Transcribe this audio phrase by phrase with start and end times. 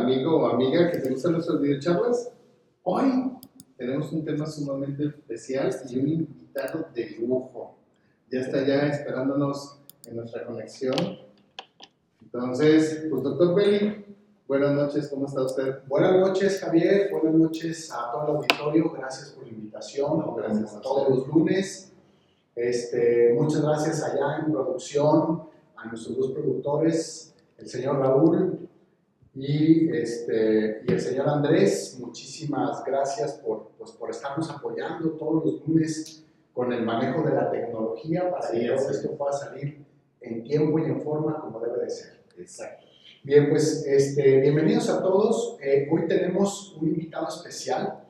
[0.00, 2.32] Amigo o amiga que te gustan nuestras videocharlas?
[2.82, 3.36] Hoy
[3.76, 7.76] tenemos un tema sumamente especial y un invitado de lujo.
[8.30, 10.96] Ya está ya esperándonos en nuestra conexión.
[12.22, 14.06] Entonces, pues doctor Belli,
[14.48, 15.80] buenas noches, ¿cómo está usted?
[15.86, 17.10] Buenas noches, Javier.
[17.10, 18.90] Buenas noches a todo el auditorio.
[18.92, 20.18] Gracias por la invitación.
[20.18, 21.92] No, gracias a todos los lunes.
[22.56, 25.42] Este, muchas gracias allá en producción,
[25.76, 28.69] a nuestros dos productores, el señor Raúl
[29.34, 31.96] y, este, y el señor Andrés.
[32.00, 37.50] Muchísimas gracias por, pues, por estarnos apoyando todos los lunes con el manejo de la
[37.50, 38.96] tecnología para Sí, que todo es.
[38.96, 39.84] esto pueda salir
[40.20, 42.20] en tiempo y en forma como debe de ser.
[42.36, 42.86] Exacto.
[43.22, 45.58] Bien, pues este, bienvenidos a todos.
[45.62, 48.00] Eh, hoy tenemos un invitado especial.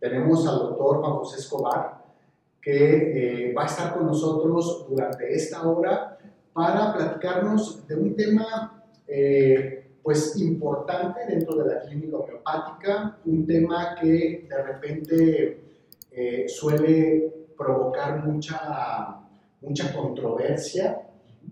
[0.00, 2.04] Tenemos al doctor Juan José Escobar,
[2.60, 6.18] que eh, va a estar con nosotros durante esta hora
[6.52, 13.96] para platicarnos de un tema eh, pues importante dentro de la clínica homeopática, un tema
[14.00, 15.60] que de repente
[16.12, 19.18] eh, suele provocar mucha,
[19.60, 21.02] mucha controversia,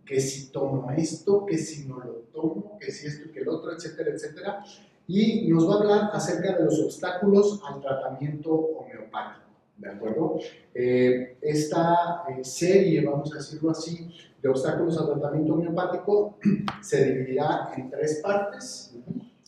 [0.06, 3.48] que si tomo esto, que si no lo tomo, que si esto y que el
[3.48, 4.64] otro, etcétera, etcétera.
[5.08, 9.43] Y nos va a hablar acerca de los obstáculos al tratamiento homeopático,
[9.76, 10.38] ¿de acuerdo?
[10.74, 16.38] Eh, esta eh, serie, vamos a decirlo así, de obstáculos al tratamiento homeopático
[16.82, 18.96] se dividirá en tres partes.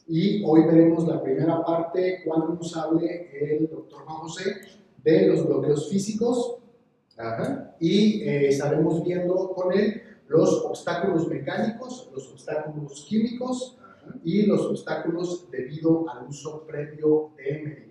[0.08, 4.60] Y hoy veremos la primera parte cuando nos hable el doctor Juan José
[5.02, 6.58] de los bloqueos físicos
[7.16, 7.74] Ajá.
[7.80, 14.14] y eh, estaremos viendo con él los obstáculos mecánicos, los obstáculos químicos Ajá.
[14.22, 17.85] y los obstáculos debido al uso previo de medicamentos.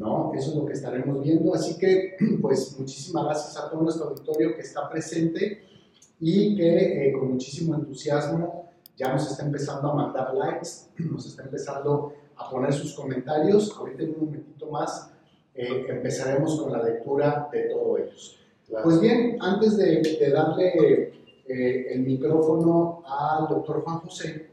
[0.00, 0.32] ¿No?
[0.34, 1.54] Eso es lo que estaremos viendo.
[1.54, 5.62] Así que, pues, muchísimas gracias a todo nuestro auditorio que está presente
[6.18, 10.68] y que eh, con muchísimo entusiasmo ya nos está empezando a mandar likes,
[10.98, 13.76] nos está empezando a poner sus comentarios.
[13.76, 15.12] Ahorita en un momentito más
[15.54, 18.38] eh, empezaremos con la lectura de todos ellos.
[18.66, 18.84] Claro.
[18.84, 21.12] Pues bien, antes de, de darle
[21.46, 24.48] eh, el micrófono al doctor Juan José,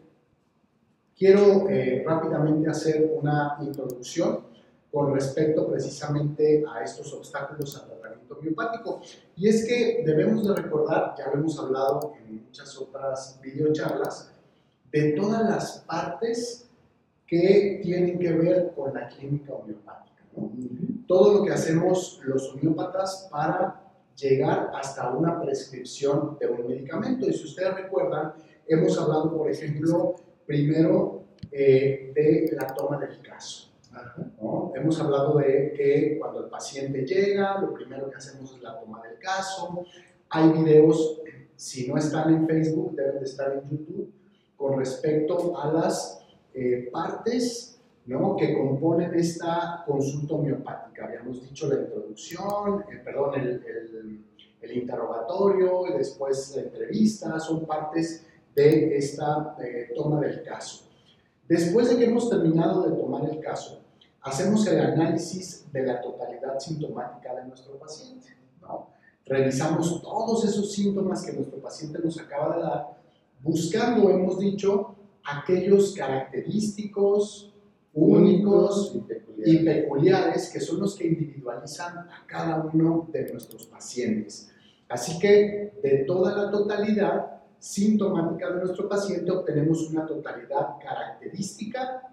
[1.18, 1.68] quiero
[2.04, 4.57] rápidamente hacer una introducción
[4.98, 9.00] con respecto precisamente a estos obstáculos al tratamiento homeopático.
[9.36, 14.34] Y es que debemos de recordar, ya lo hemos hablado en muchas otras videocharlas,
[14.92, 16.68] de todas las partes
[17.28, 20.24] que tienen que ver con la clínica homeopática.
[20.36, 20.50] ¿no?
[21.06, 23.80] todo lo que hacemos los homeópatas para
[24.16, 27.30] llegar hasta una prescripción de un medicamento.
[27.30, 28.34] Y si ustedes recuerdan,
[28.68, 30.16] hemos hablado, por ejemplo,
[30.48, 33.67] primero eh, de la toma del caso.
[34.42, 34.72] ¿No?
[34.76, 39.02] Hemos hablado de que cuando el paciente llega, lo primero que hacemos es la toma
[39.02, 39.84] del caso.
[40.30, 41.22] Hay videos,
[41.56, 44.12] si no están en Facebook, deben de estar en YouTube,
[44.56, 46.22] con respecto a las
[46.54, 48.36] eh, partes ¿no?
[48.36, 51.06] que componen esta consulta homeopática.
[51.06, 54.24] Habíamos dicho la introducción, eh, perdón, el, el-
[54.60, 58.26] el interrogatorio, y después la entrevista, son partes
[58.56, 60.86] de esta eh, toma del caso.
[61.48, 63.84] Después de que hemos terminado de tomar el caso,
[64.28, 68.28] hacemos el análisis de la totalidad sintomática de nuestro paciente.
[68.62, 68.90] ¿no?
[69.26, 72.98] Revisamos todos esos síntomas que nuestro paciente nos acaba de dar,
[73.42, 77.54] buscando, hemos dicho, aquellos característicos,
[77.94, 79.48] únicos y peculiar.
[79.50, 84.52] y peculiares que son los que individualizan a cada uno de nuestros pacientes.
[84.90, 92.10] Así que de toda la totalidad sintomática de nuestro paciente obtenemos una totalidad característica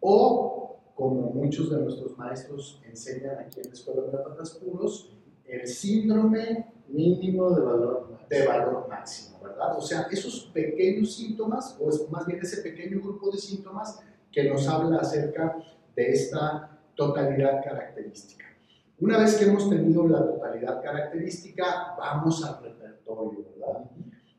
[0.00, 0.67] o,
[0.98, 5.16] como muchos de nuestros maestros enseñan aquí en la Escuela de Homeópatas Puros,
[5.46, 9.78] el síndrome mínimo de valor de valor máximo, ¿verdad?
[9.78, 14.00] O sea, esos pequeños síntomas, o es más bien ese pequeño grupo de síntomas
[14.30, 15.56] que nos habla acerca
[15.94, 18.44] de esta totalidad característica.
[18.98, 23.90] Una vez que hemos tenido la totalidad característica, vamos al repertorio, ¿verdad?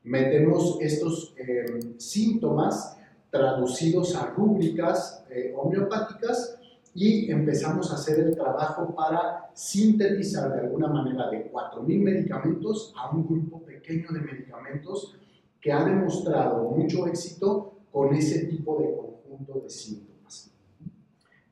[0.03, 2.98] Metemos estos eh, síntomas
[3.29, 6.59] traducidos a rúbricas eh, homeopáticas
[6.93, 13.11] y empezamos a hacer el trabajo para sintetizar de alguna manera de 4.000 medicamentos a
[13.11, 15.15] un grupo pequeño de medicamentos
[15.61, 20.51] que ha demostrado mucho éxito con ese tipo de conjunto de síntomas.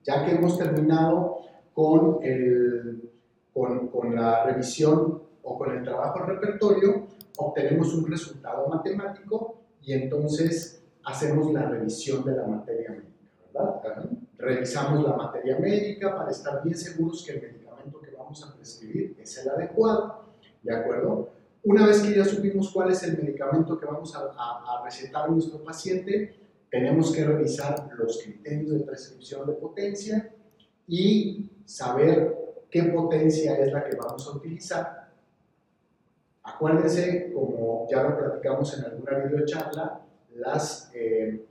[0.03, 1.37] Ya que hemos terminado
[1.73, 3.11] con, el,
[3.53, 7.07] con, con la revisión o con el trabajo repertorio,
[7.37, 14.09] obtenemos un resultado matemático y entonces hacemos la revisión de la materia médica, ¿verdad?
[14.37, 19.15] Revisamos la materia médica para estar bien seguros que el medicamento que vamos a prescribir
[19.17, 20.25] es el adecuado,
[20.61, 21.29] ¿de acuerdo?
[21.63, 25.27] Una vez que ya supimos cuál es el medicamento que vamos a, a, recetar a
[25.29, 26.35] nuestro paciente,
[26.69, 30.29] tenemos que revisar los criterios de prescripción de potencia
[30.87, 32.37] y saber
[32.69, 35.07] qué potencia es la que vamos a utilizar.
[36.43, 40.01] Acuérdense, como ya lo platicamos en alguna videocharla,
[40.37, 41.45] las, eh,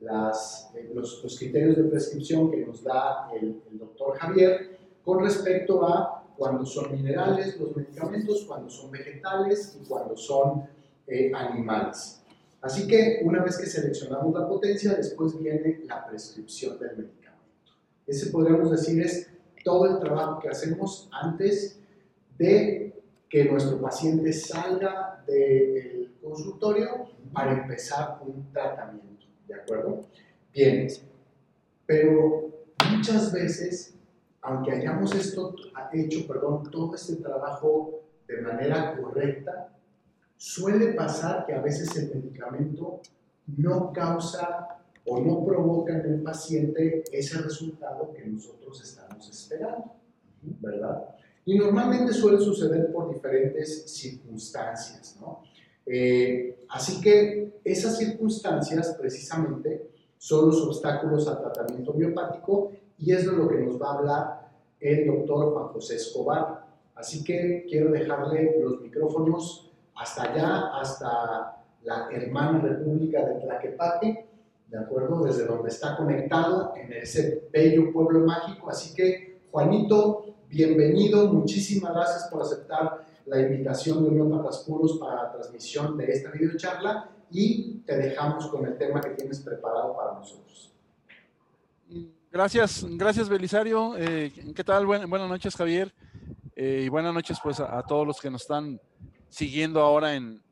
[0.00, 5.20] las, eh, los, los, criterios de prescripción que nos da el, el doctor Javier con
[5.20, 10.66] respecto a cuando son minerales los medicamentos, cuando son vegetales y cuando son
[11.06, 12.20] eh, animales.
[12.60, 17.72] Así que una vez que seleccionamos la potencia, después viene la prescripción del medicamento.
[18.06, 19.30] Ese podríamos decir es
[19.64, 21.80] todo el trabajo que hacemos antes
[22.38, 29.26] de que nuestro paciente salga del consultorio para empezar un tratamiento.
[29.46, 30.06] ¿De acuerdo?
[30.52, 30.88] Bien,
[31.86, 32.50] pero
[32.90, 33.92] muchas veces
[34.42, 35.54] aunque hayamos hecho
[36.26, 39.72] perdón, todo este trabajo de manera correcta,
[40.36, 43.00] suele pasar que a veces el medicamento
[43.56, 49.94] no causa o no provoca en el paciente ese resultado que nosotros estamos esperando,
[50.60, 51.08] ¿verdad?
[51.44, 55.42] Y normalmente suele suceder por diferentes circunstancias, ¿no?
[55.86, 63.48] Eh, así que esas circunstancias precisamente son los obstáculos al tratamiento homeopático y es lo
[63.48, 64.48] que nos va a hablar
[64.80, 66.66] el doctor Juan José Escobar.
[66.94, 74.26] Así que quiero dejarle los micrófonos hasta allá, hasta la hermana República de Tlaquepaque,
[74.68, 75.24] ¿de acuerdo?
[75.24, 78.70] Desde donde está conectado en ese bello pueblo mágico.
[78.70, 85.32] Así que, Juanito, bienvenido, muchísimas gracias por aceptar la invitación de Homeópatas Puros para la
[85.32, 90.72] transmisión de esta videocharla y te dejamos con el tema que tienes preparado para nosotros.
[92.30, 93.94] Gracias, gracias Belisario.
[93.96, 94.86] Eh, ¿Qué tal?
[94.86, 95.92] buenas noches, Javier.
[96.56, 98.80] Eh, y buenas noches pues a, todos los que nos están
[99.28, 100.42] siguiendo ahora en,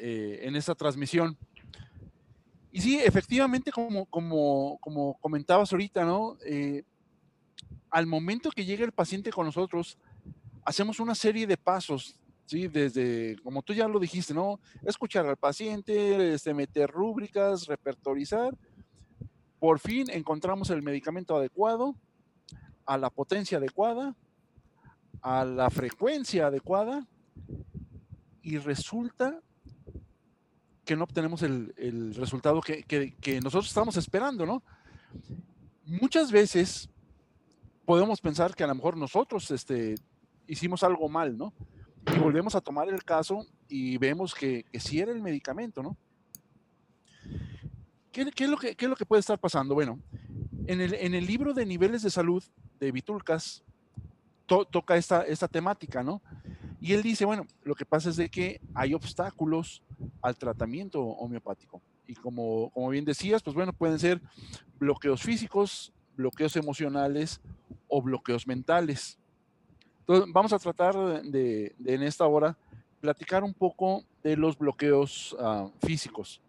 [0.00, 1.36] eh, en esta transmisión.
[2.72, 6.36] Y sí, efectivamente, como, como, como comentabas ahorita, ¿no?
[7.90, 9.98] al momento que llega el paciente con nosotros,
[10.64, 12.68] hacemos una serie de pasos, ¿sí?
[12.68, 14.60] Desde, como tú ya lo dijiste, ¿no?
[14.84, 18.56] Escuchar al paciente, este, meter rúbricas, repertorizar
[19.60, 21.94] por fin encontramos el medicamento adecuado,
[22.86, 24.16] a la potencia adecuada,
[25.20, 27.06] a la frecuencia adecuada
[28.42, 29.40] y resulta
[30.84, 34.62] que no obtenemos el, resultado que, nosotros estamos esperando, ¿no?
[35.84, 36.88] Muchas veces
[37.84, 39.96] podemos pensar que a lo mejor nosotros este,
[40.50, 41.52] hicimos algo mal, ¿no?
[42.14, 45.96] Y volvemos a tomar el caso y vemos que, que sí era el medicamento, ¿no?
[48.12, 49.74] ¿Qué, es lo que, es lo que puede estar pasando?
[49.74, 50.00] Bueno,
[50.66, 52.42] en el, libro de niveles de salud
[52.80, 53.62] de Vitulcas
[54.46, 56.20] toca esta, esta temática, ¿no?
[56.80, 59.82] Y él dice, bueno, lo que pasa es de que hay obstáculos
[60.22, 61.80] al tratamiento homeopático.
[62.06, 64.20] Y como, como bien decías, pues bueno, pueden ser
[64.78, 67.40] bloqueos físicos, bloqueos emocionales
[67.86, 69.19] o bloqueos mentales.
[70.10, 72.58] Entonces, vamos a tratar de, en esta hora
[73.00, 76.40] platicar un poco de los bloqueos uh, físicos.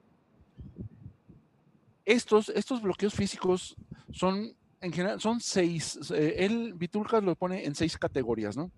[2.03, 3.75] Estos, estos bloqueos físicos
[4.11, 4.51] son,
[4.81, 8.71] en general, son seis, eh, él, Vitulcas lo pone en seis categorías, ¿no?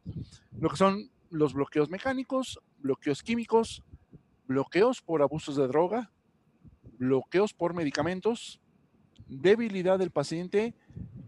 [0.59, 3.81] Lo que son los bloqueos mecánicos, bloqueos químicos,
[4.49, 6.11] bloqueos por abusos de droga,
[6.97, 8.59] bloqueos por medicamentos,
[9.29, 10.73] debilidad del paciente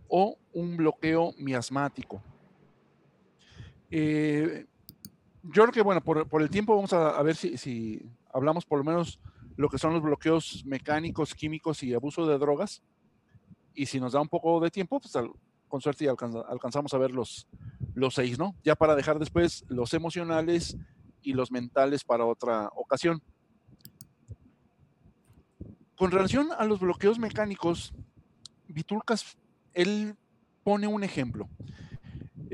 [0.09, 2.21] o un bloqueo miasmático.
[3.91, 4.65] Eh,
[5.43, 8.01] yo creo que, bueno, por, el tiempo vamos a, ver si,
[8.33, 9.19] hablamos por lo menos
[9.57, 12.81] lo que son los bloqueos mecánicos, químicos y abuso de drogas.
[13.73, 15.13] Y si nos da un poco de tiempo, pues
[15.67, 17.47] con suerte alcanzamos a ver los,
[17.93, 18.55] los seis, ¿no?
[18.63, 20.77] Ya para dejar después los emocionales
[21.21, 23.21] y los mentales para otra ocasión.
[25.95, 27.93] Con relación a los bloqueos mecánicos,
[28.67, 29.37] Vitulcas,
[29.73, 30.15] él
[30.63, 31.47] pone un ejemplo.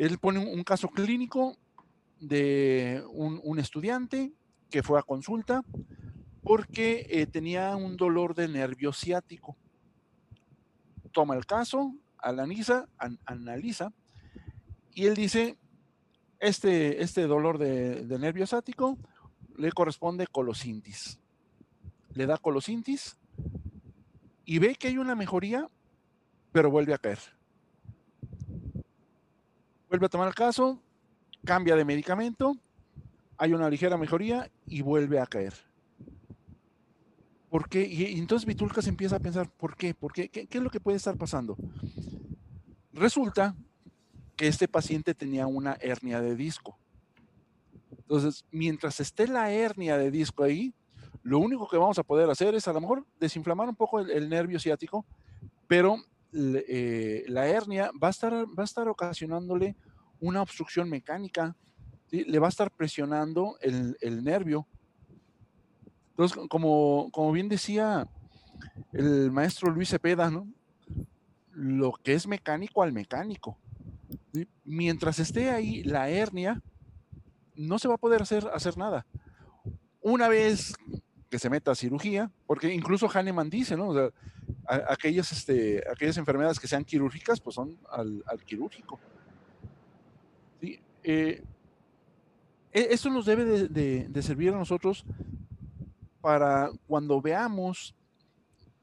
[0.01, 1.55] Él pone un, caso clínico
[2.19, 4.33] de un, estudiante
[4.71, 5.63] que fue a consulta,
[6.41, 9.55] porque eh, tenía un dolor de nervio ciático.
[11.11, 12.87] Toma el caso, analiza,
[13.25, 13.93] analiza,
[14.95, 15.59] y él dice,
[16.39, 18.97] este, este dolor de, nervio ciático
[19.55, 21.19] le corresponde colosintis.
[22.15, 23.19] le da colosintis
[24.45, 25.69] y ve que hay una mejoría,
[26.51, 27.19] pero vuelve a caer.
[29.91, 30.81] Vuelve a tomar el caso,
[31.43, 32.55] cambia de medicamento,
[33.37, 35.53] hay una ligera mejoría y vuelve a caer.
[37.49, 37.85] ¿Por qué?
[37.85, 39.93] Y, entonces Vitulca se empieza a pensar, ¿por qué?
[39.93, 40.29] ¿Por qué?
[40.29, 41.57] ¿Qué, es lo que puede estar pasando?
[42.93, 43.53] Resulta
[44.37, 46.79] que este paciente tenía una hernia de disco.
[47.91, 50.73] Entonces, mientras esté la hernia de disco ahí,
[51.21, 54.29] lo único que vamos a poder hacer es a lo mejor desinflamar un poco el,
[54.29, 55.05] nervio ciático,
[55.67, 55.97] pero
[56.33, 59.75] eh, la hernia va a, estar, va a estar ocasionándole
[60.19, 61.55] una obstrucción mecánica,
[62.11, 64.67] le va a estar presionando el, el nervio
[66.11, 68.07] entonces, como, como bien decía
[68.93, 70.47] el maestro Luis Cepeda, ¿no?
[71.51, 73.57] Lo que es mecánico al mecánico.
[74.63, 76.61] Mientras esté ahí la hernia,
[77.55, 79.05] no se va a poder hacer, hacer nada.
[80.01, 80.73] Una vez
[81.29, 83.91] que se meta a cirugía, porque incluso Hahnemann dice, ¿no?
[84.67, 88.99] Aquellas, este, aquellas enfermedades que sean quirúrgicas, pues son al, quirúrgico.
[90.59, 90.79] ¿Sí?
[91.03, 91.43] Eh,
[92.71, 95.05] e, esto nos debe de, servir a nosotros
[96.21, 97.95] para cuando veamos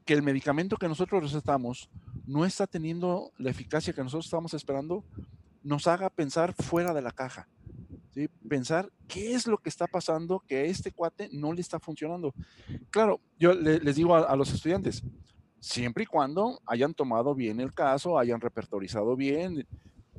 [0.04, 1.90] que el medicamento que nosotros recetamos
[2.26, 5.04] no está teniendo la eficacia que nosotros estamos esperando,
[5.62, 7.48] nos haga pensar fuera de la caja.
[8.10, 8.28] ¿sí?
[8.48, 12.34] Pensar qué es lo que está pasando que a este cuate no le está funcionando.
[12.90, 15.02] Claro, yo les digo a, los estudiantes,
[15.60, 19.66] siempre y cuando hayan tomado bien el caso, hayan repertorizado bien.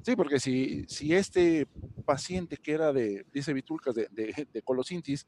[0.02, 1.68] Sí, porque si, si este
[2.06, 5.28] paciente que era de, dice Vitulcas, de, de, colosintis,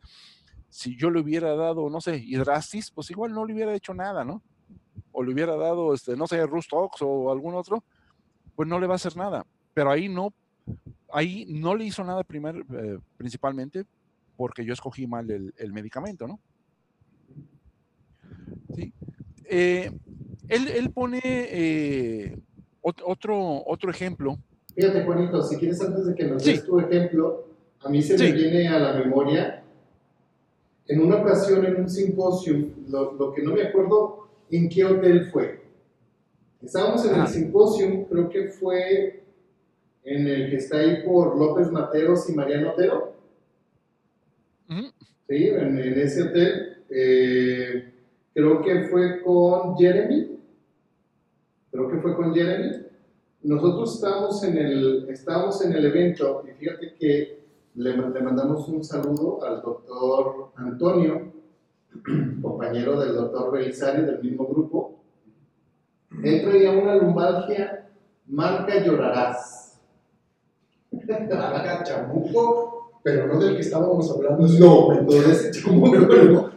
[0.70, 4.24] si yo le hubiera dado, no sé, hidrastis, pues igual no le hubiera hecho nada,
[4.24, 4.42] ¿no?
[5.12, 7.84] O le hubiera dado, este, no sé, Rustox o algún otro,
[8.56, 9.46] pues no le va a hacer nada.
[9.74, 10.34] Pero ahí no,
[11.12, 13.86] ahí no le hizo nada primer, eh, principalmente
[14.38, 16.40] porque yo escogí mal el, medicamento, ¿no?
[18.74, 18.94] Sí.
[19.46, 19.92] Eh,
[20.48, 22.38] él, pone eh,
[22.82, 24.38] otro, otro ejemplo.
[24.76, 27.46] Fíjate, Juanito, si quieres antes de que nos des tu ejemplo,
[27.82, 29.62] a mí se me viene a la memoria
[30.88, 35.62] en una ocasión en un simposio, lo, que no me acuerdo en qué hotel fue.
[36.62, 39.24] Estábamos en el simposio, creo que fue
[40.04, 43.16] en el que está ahí por López Mateos y Mariano Otero.
[45.30, 46.84] Sí, en, ese hotel.
[46.90, 47.91] Eh,
[48.34, 50.40] creo que fue con Jeremy.
[51.72, 52.86] Creo que fue con Jeremy.
[53.44, 57.42] Nosotros estábamos en el, estábamos en el evento y fíjate que
[57.76, 61.32] le, mandamos un saludo al doctor Antonio,
[62.42, 65.00] compañero del doctor Belisario del mismo grupo.
[66.24, 67.90] Él traía una lumbalgia
[68.28, 69.80] marca Llorarás.
[70.92, 74.48] Marca Chamuco, pero no del que estábamos hablando.
[74.48, 76.52] No, entonces Chamuco no.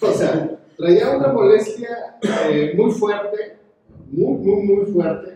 [0.00, 2.18] o sea, traía una molestia
[2.50, 3.56] eh, muy fuerte,
[4.10, 5.34] muy, muy, muy fuerte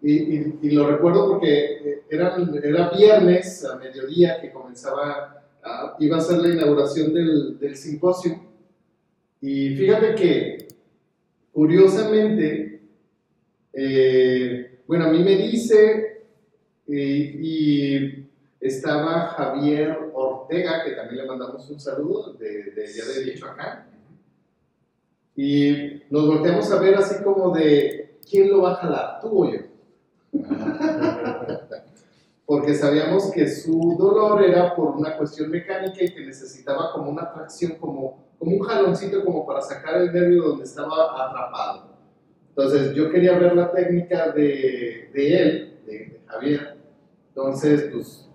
[0.00, 5.44] y, lo recuerdo porque eh, era, era viernes a mediodía que comenzaba,
[5.98, 8.40] iba a ser la inauguración del, del simposio.
[9.40, 10.68] Y fíjate que,
[11.52, 12.80] curiosamente,
[13.72, 16.24] eh, bueno, a mí me dice,
[16.86, 18.24] y
[18.60, 23.87] estaba Javier Ortega, que también le mandamos un saludo de, de ya de Michoacán.
[25.40, 29.48] Y nos volteamos a ver así como de, ¿quién lo va a jalar, tú o
[29.48, 29.60] yo?
[32.44, 37.32] Porque sabíamos que su dolor era por una cuestión mecánica y que necesitaba como una
[37.32, 41.86] tracción, como, como un jaloncito como para sacar el nervio donde estaba atrapado.
[42.48, 46.78] Entonces yo quería ver la técnica de, de él, de, Javier.
[47.28, 48.27] Entonces, pues,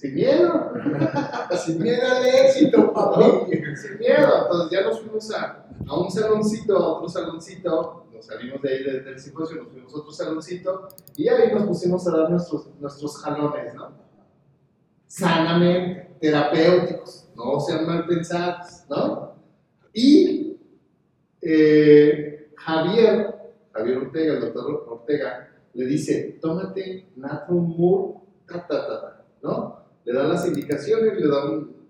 [0.00, 0.72] sin miedo.
[1.64, 3.50] sin miedo al éxito, papi.
[3.76, 4.42] Sin miedo.
[4.42, 9.18] Entonces ya nos fuimos a, a un saloncito, a otro saloncito, salimos de ahí del,
[9.18, 13.74] simposio, nos fuimos a otro saloncito y ahí nos pusimos a dar nuestros, nuestros jalones,
[13.74, 13.92] ¿no?
[15.06, 19.34] Sanamente, terapéuticos, no sean mal pensados, ¿no?
[19.92, 20.56] Y
[21.42, 23.34] eh, Javier,
[23.72, 29.79] Javier Ortega, el doctor Ortega, le dice, tómate Natrumur, ta, ta, ta, ¿no?
[30.04, 31.44] Le da las indicaciones, le da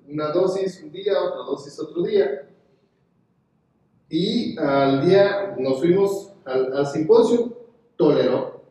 [0.09, 2.49] una dosis un día, otra dosis otro día,
[4.11, 7.57] y al día nos fuimos al, simposio,
[7.97, 8.65] toleró,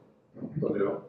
[0.60, 1.08] toleró.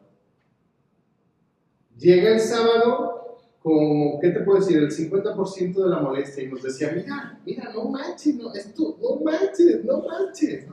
[1.97, 4.77] Llega el sábado, como, ¿qué te puedo decir?
[4.77, 9.19] El 50% de la molestia y nos decía, mira, mira, no manches, no, esto, no
[9.19, 10.65] manches, no manches.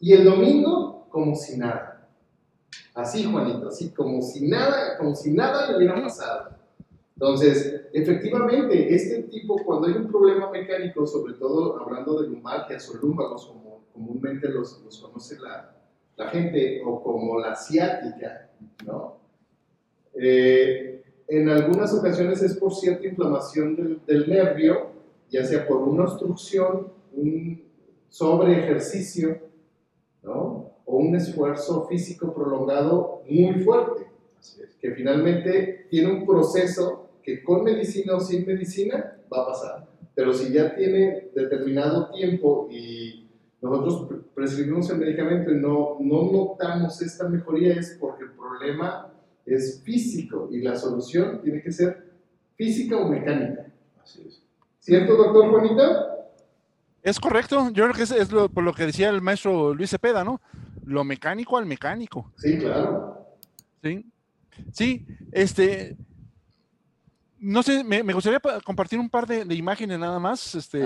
[0.00, 2.08] Y el domingo, como si nada.
[2.94, 6.55] Así, Juanito, así, como si nada, como si nada le hubiera pasado.
[7.18, 12.98] Entonces, efectivamente, este tipo, cuando hay un problema mecánico, sobre todo hablando de lumbalgias o
[12.98, 15.74] lúmbagos, como comúnmente los, los conoce la,
[16.16, 18.50] la, gente, o como la ciática,
[18.84, 19.16] ¿no?
[20.12, 24.90] Eh, en algunas ocasiones es por cierta inflamación del, del, nervio,
[25.30, 27.64] ya sea por una obstrucción, un
[28.10, 29.38] sobre ejercicio,
[30.22, 30.70] ¿no?
[30.84, 34.06] O un esfuerzo físico prolongado muy fuerte,
[34.78, 39.88] que finalmente tiene un proceso que con medicina o sin medicina va a pasar.
[40.14, 43.28] Pero si ya tiene determinado tiempo y
[43.60, 49.12] nosotros prescribimos el medicamento y no, no notamos esta mejoría es porque el problema
[49.44, 52.12] es físico y la solución tiene que ser
[52.54, 53.66] física o mecánica.
[54.00, 54.40] Así es.
[54.78, 56.30] ¿Cierto, doctor Juanita?
[57.02, 60.40] Es correcto, yo creo que es, por lo que decía el maestro Luis Cepeda, ¿no?
[60.84, 62.32] Lo mecánico al mecánico.
[62.36, 63.26] Sí, claro.
[63.82, 64.06] Sí,
[64.72, 65.96] sí, este,
[67.46, 70.56] no sé, me, gustaría compartir un par de, imágenes nada más.
[70.56, 70.84] Este,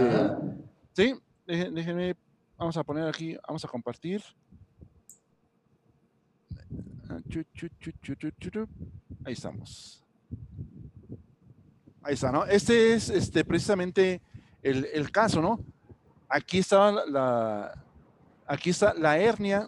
[0.92, 1.14] sí,
[1.46, 2.14] déjenme,
[2.58, 4.22] vamos a poner aquí, vamos a compartir.
[9.24, 10.04] Ahí estamos.
[12.02, 12.44] Ahí está, ¿no?
[12.44, 14.20] Este es este, precisamente
[14.62, 15.64] el, caso, ¿no?
[16.28, 17.84] Aquí está la,
[18.46, 19.66] aquí está la hernia,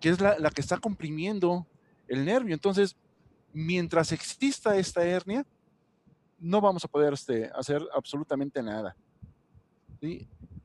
[0.00, 1.66] que es la, la que está comprimiendo
[2.08, 2.52] el nervio.
[2.52, 2.94] Entonces,
[3.54, 5.46] mientras exista esta hernia,
[6.38, 8.96] no vamos a poder este, hacer absolutamente nada.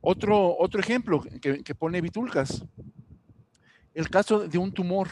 [0.00, 2.64] Otro, otro ejemplo que, pone Vitulcas,
[3.94, 5.08] el caso de un tumor.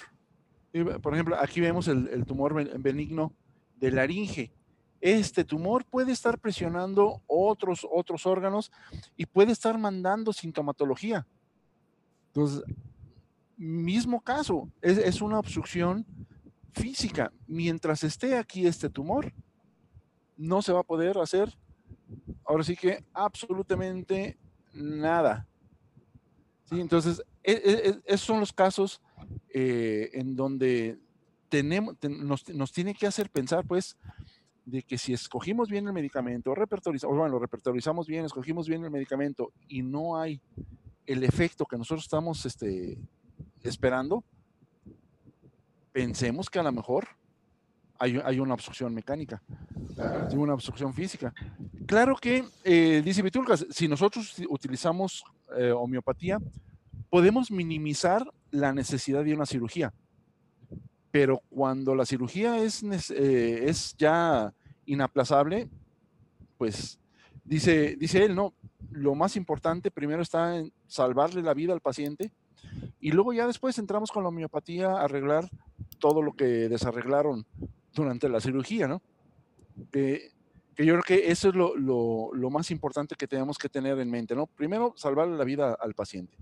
[1.02, 3.33] Por ejemplo, aquí vemos el, tumor benigno
[3.76, 4.52] de laringe.
[5.00, 8.71] Este tumor puede estar presionando otros, otros órganos
[9.17, 11.26] y puede estar mandando sintomatología.
[12.29, 12.62] Entonces,
[13.57, 16.05] mismo caso, es una obstrucción
[16.73, 17.33] física.
[17.47, 19.33] Mientras esté aquí este tumor,
[20.41, 21.55] no se va a poder hacer,
[22.47, 24.39] ahora sí que absolutamente
[24.73, 25.47] nada.
[26.65, 26.81] ¿Sí?
[26.81, 29.03] Entonces, e, e, e, esos son los casos
[29.53, 30.99] eh, en donde
[31.50, 33.99] tenemos, nos, tiene que hacer pensar, pues,
[34.65, 38.91] de que si escogimos bien el medicamento, repertorizamos, bueno, lo repertorizamos bien, escogimos bien el
[38.91, 40.41] medicamento y no hay
[41.07, 42.99] el efecto que nosotros estamos este,
[43.63, 44.25] esperando,
[45.93, 47.20] pensemos que a lo mejor
[48.00, 49.43] hay, una obstrucción mecánica,
[49.99, 51.34] hay una obstrucción física.
[51.86, 55.23] Claro que, eh, dice Vitulcas, si nosotros utilizamos
[55.56, 56.39] eh, homeopatía,
[57.10, 59.93] podemos minimizar la necesidad de una cirugía,
[61.10, 64.50] pero cuando la cirugía es, eh, es ya
[64.86, 65.69] inaplazable,
[66.56, 66.99] pues
[67.45, 68.54] dice, dice él, no,
[68.91, 72.32] lo más importante primero está en salvarle la vida al paciente
[72.99, 75.50] y luego ya después entramos con la homeopatía a arreglar
[75.99, 77.45] todo lo que desarreglaron
[77.95, 79.03] durante la cirugía, ¿no?
[79.91, 80.31] Que,
[80.76, 84.47] yo creo que eso es lo, más importante que tenemos que tener en mente, ¿no?
[84.47, 86.37] Primero, salvar la vida al paciente.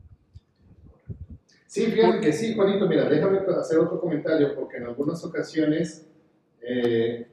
[1.67, 6.07] Sí, fíjate que sí, Juanito, mira, déjame hacer otro comentario, porque en algunas ocasiones
[6.63, 7.27] eh,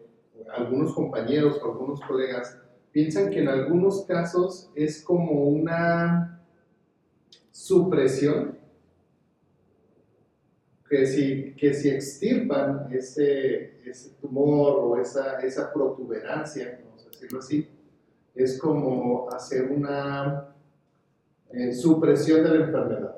[0.58, 2.58] algunos compañeros o algunos colegas
[2.92, 6.42] piensan que en algunos casos es como una
[7.52, 8.58] supresión
[10.96, 17.40] que si, que si extirpan ese, ese tumor o esa, esa protuberancia, vamos a decirlo
[17.40, 17.68] así,
[18.34, 20.56] es como hacer una
[21.52, 23.18] eh, supresión de la enfermedad,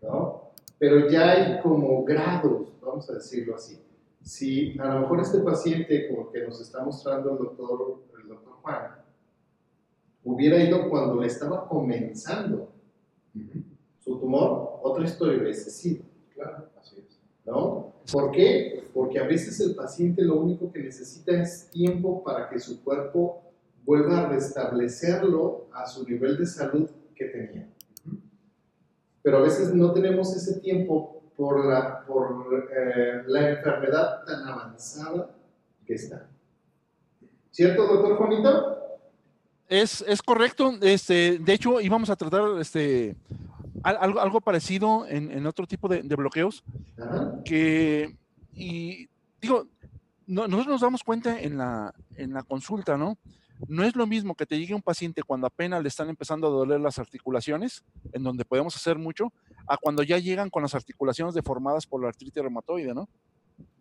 [0.00, 0.52] ¿no?
[0.78, 3.78] Pero ya hay como grados, vamos a decirlo así.
[4.22, 8.52] Si a lo mejor este paciente, como que nos está mostrando el doctor, el doctor
[8.62, 8.90] Juan,
[10.24, 12.72] hubiera ido cuando le estaba comenzando
[13.98, 16.77] su tumor, otra historia hubiese sido, claro.
[17.48, 17.94] ¿No?
[18.12, 18.84] ¿Por qué?
[18.94, 23.42] Porque a veces el paciente lo único que necesita es tiempo para que su cuerpo
[23.84, 27.68] vuelva a restablecerlo a su nivel de salud que tenía.
[29.22, 35.30] Pero a veces no tenemos ese tiempo por la, por, eh, la enfermedad tan avanzada
[35.86, 36.28] que está.
[37.50, 38.78] ¿Cierto, doctor Juanito?
[39.68, 40.74] Es, es correcto.
[40.80, 43.16] Este, de hecho, íbamos a tratar este,
[43.82, 46.64] algo, algo parecido en, en, otro tipo de, de bloqueos,
[47.44, 48.16] que,
[48.52, 49.08] y
[49.40, 49.66] digo,
[50.26, 53.16] nosotros nos damos cuenta en la, en la consulta, ¿no?
[53.66, 56.50] No es lo mismo que te llegue un paciente cuando apenas le están empezando a
[56.50, 59.32] doler las articulaciones, en donde podemos hacer mucho,
[59.66, 63.08] a cuando ya llegan con las articulaciones deformadas por la artritis reumatoide, ¿no?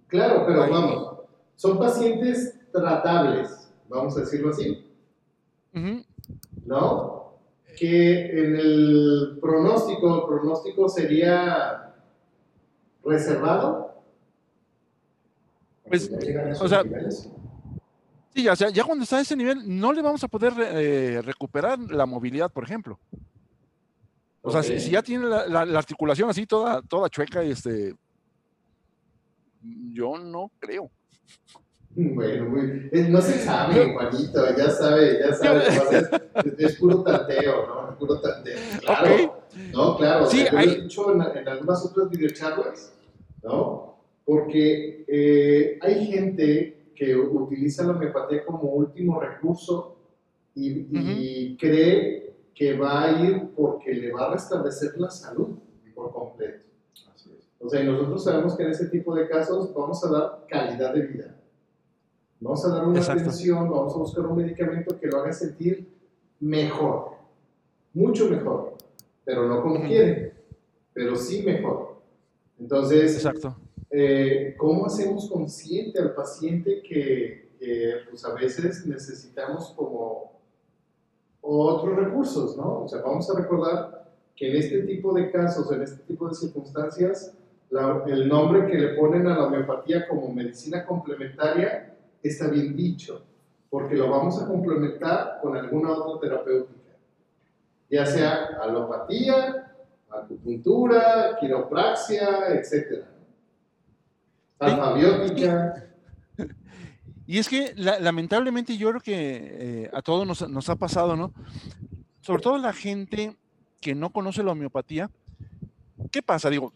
[0.07, 1.19] Claro, pero vamos,
[1.55, 4.83] son pacientes tratables, vamos a decirlo así.
[6.65, 7.26] ¿No?
[7.77, 11.93] Que en el pronóstico, el pronóstico sería
[13.05, 14.01] reservado.
[15.87, 16.09] Pues,
[16.59, 16.83] o sea,
[18.33, 20.53] Sí, ya, o sea, ya cuando está a ese nivel, no le vamos a poder
[20.59, 22.99] eh, recuperar la movilidad, por ejemplo.
[24.43, 27.95] O sea, si, si ya tiene la, la- la articulación así toda, toda chueca, este,
[29.91, 30.91] yo no creo.
[32.15, 37.65] Bueno, muy, eh, no se sabe, Juanito, ya sabe, ya sabe, es, es puro tanteo,
[37.65, 37.89] ¿no?
[37.89, 38.55] Es puro tanteo.
[38.81, 39.31] Claro, Ok.
[39.73, 42.93] no, claro, Sí, hay- lo he dicho en, en algunas otras videocharlas,
[43.43, 43.97] ¿no?
[44.25, 49.95] Porque eh, hay gente que utiliza la homeopatía como último recurso
[50.53, 55.57] y, y cree que va a ir porque le va a restablecer la salud
[55.95, 56.60] por completo.
[57.60, 60.93] O sea, y nosotros sabemos que en ese tipo de casos vamos a dar calidad
[60.93, 61.33] de vida.
[62.39, 63.21] Vamos a dar una Exacto.
[63.23, 65.88] atención, vamos a buscar un medicamento que lo haga sentir
[66.39, 67.13] mejor,
[67.93, 68.76] mucho mejor,
[69.26, 70.34] pero no como quiere,
[70.93, 71.97] pero sí mejor.
[72.60, 73.56] Entonces, Exacto.
[73.89, 77.47] eh, ¿cómo hacemos consciente al paciente que,
[78.10, 80.34] pues a veces necesitamos como
[81.41, 82.84] otros recursos, ¿no?
[82.84, 86.36] O sea, vamos a recordar que en este tipo de casos, en este tipo de
[86.36, 87.34] circunstancias,
[87.71, 93.23] la- el nombre que le ponen a la homeopatía como medicina complementaria está bien dicho,
[93.69, 96.91] porque lo vamos a complementar con alguna otra terapéutica,
[97.89, 99.73] ya sea alopatía,
[100.10, 103.03] acupuntura, quiropraxia, etc.
[104.60, 105.84] Alfabiótica.
[107.25, 109.15] Y es que la- lamentablemente yo creo que
[109.84, 111.34] eh, a todos nos, nos ha pasado, ¿no?
[112.21, 113.36] Sobre todo la gente
[113.82, 115.10] que no conoce la homeopatía.
[116.12, 116.49] ¿Qué pasa?
[116.49, 116.73] Digo,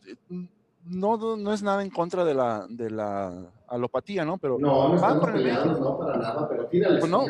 [0.85, 3.31] no, no es nada en contra de la, de la
[3.67, 4.37] alopatía, ¿no?
[4.37, 7.25] Pero No, no van el no, para nada, pero tírales Pues no,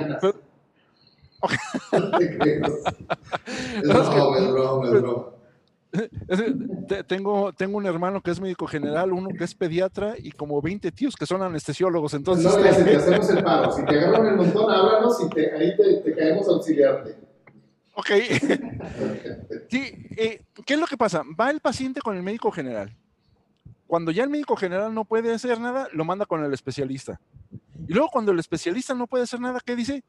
[2.18, 2.72] te creas.
[3.82, 5.26] Es No, es que- broma, es broma, es broma.
[7.08, 10.92] Tengo, tengo un hermano que es médico general, uno que es pediatra y como 20
[10.92, 12.14] tíos que son anestesiólogos.
[12.14, 13.72] Entonces, No, este, ya, si te hacemos el paro.
[13.74, 17.16] Si te agarran el montón, háblanos y te, ahí te, te caemos a auxiliarte.
[17.96, 18.10] ok.
[19.70, 21.24] Sí, eh, ¿qué es lo que pasa?
[21.40, 22.96] Va el paciente con el médico general.
[23.92, 27.20] Cuando ya el médico general no puede hacer nada, lo manda con el especialista.
[27.90, 30.02] Y luego cuando el especialista no puede hacer nada, ¿qué dice?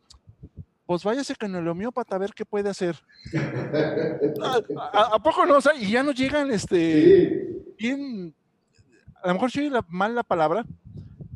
[0.86, 2.94] Pues váyase con el homeópata a ver qué puede hacer.
[4.40, 4.60] ¿A,
[4.92, 5.56] a- a poco no?
[5.56, 8.32] O sea, y ya no llegan este, bien,
[9.20, 10.64] a lo mejor soy la, mal la palabra,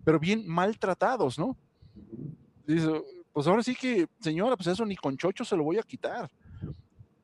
[0.04, 1.56] pero bien maltratados, ¿no?
[2.64, 5.82] Dice, pues ahora sí que, señora, pues eso ni con chocho se lo voy a
[5.82, 6.30] quitar.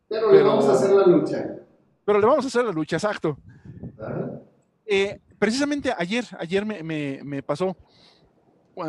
[0.09, 1.49] pero le Pero- vamos a hacer la lucha.
[2.05, 3.39] Pero le vamos a hacer la lucha, exacto.
[4.95, 7.75] Eh, precisamente ayer, ayer me, me- me pasó,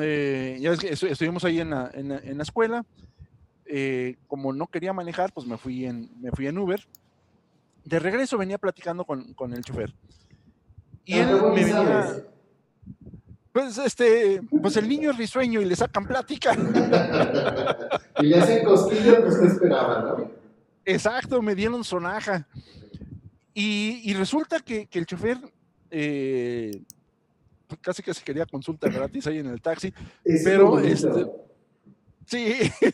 [0.02, 2.86] eh, ya ves que estu- estuvimos ahí en la, en la- en la escuela,
[3.66, 6.86] eh, como no quería manejar, pues me fui en, me fui en Uber.
[7.86, 9.94] De regreso venía platicando con, con el chofer.
[11.06, 12.16] Y él ¿cómo me venía,
[13.54, 16.54] pues este, pues el niño es risueño y le sacan plática.
[18.20, 20.32] y le hacen cosquillas, pues te esperaban, ¿no?
[20.84, 22.46] Exacto, me dieron sonaja.
[23.54, 25.38] Y, y resulta que, que el chofer
[25.94, 26.84] eh,
[27.82, 29.94] casi que se quería consulta gratis ahí en el taxi.
[30.26, 31.26] Es Pero, este,
[32.26, 32.46] Sí.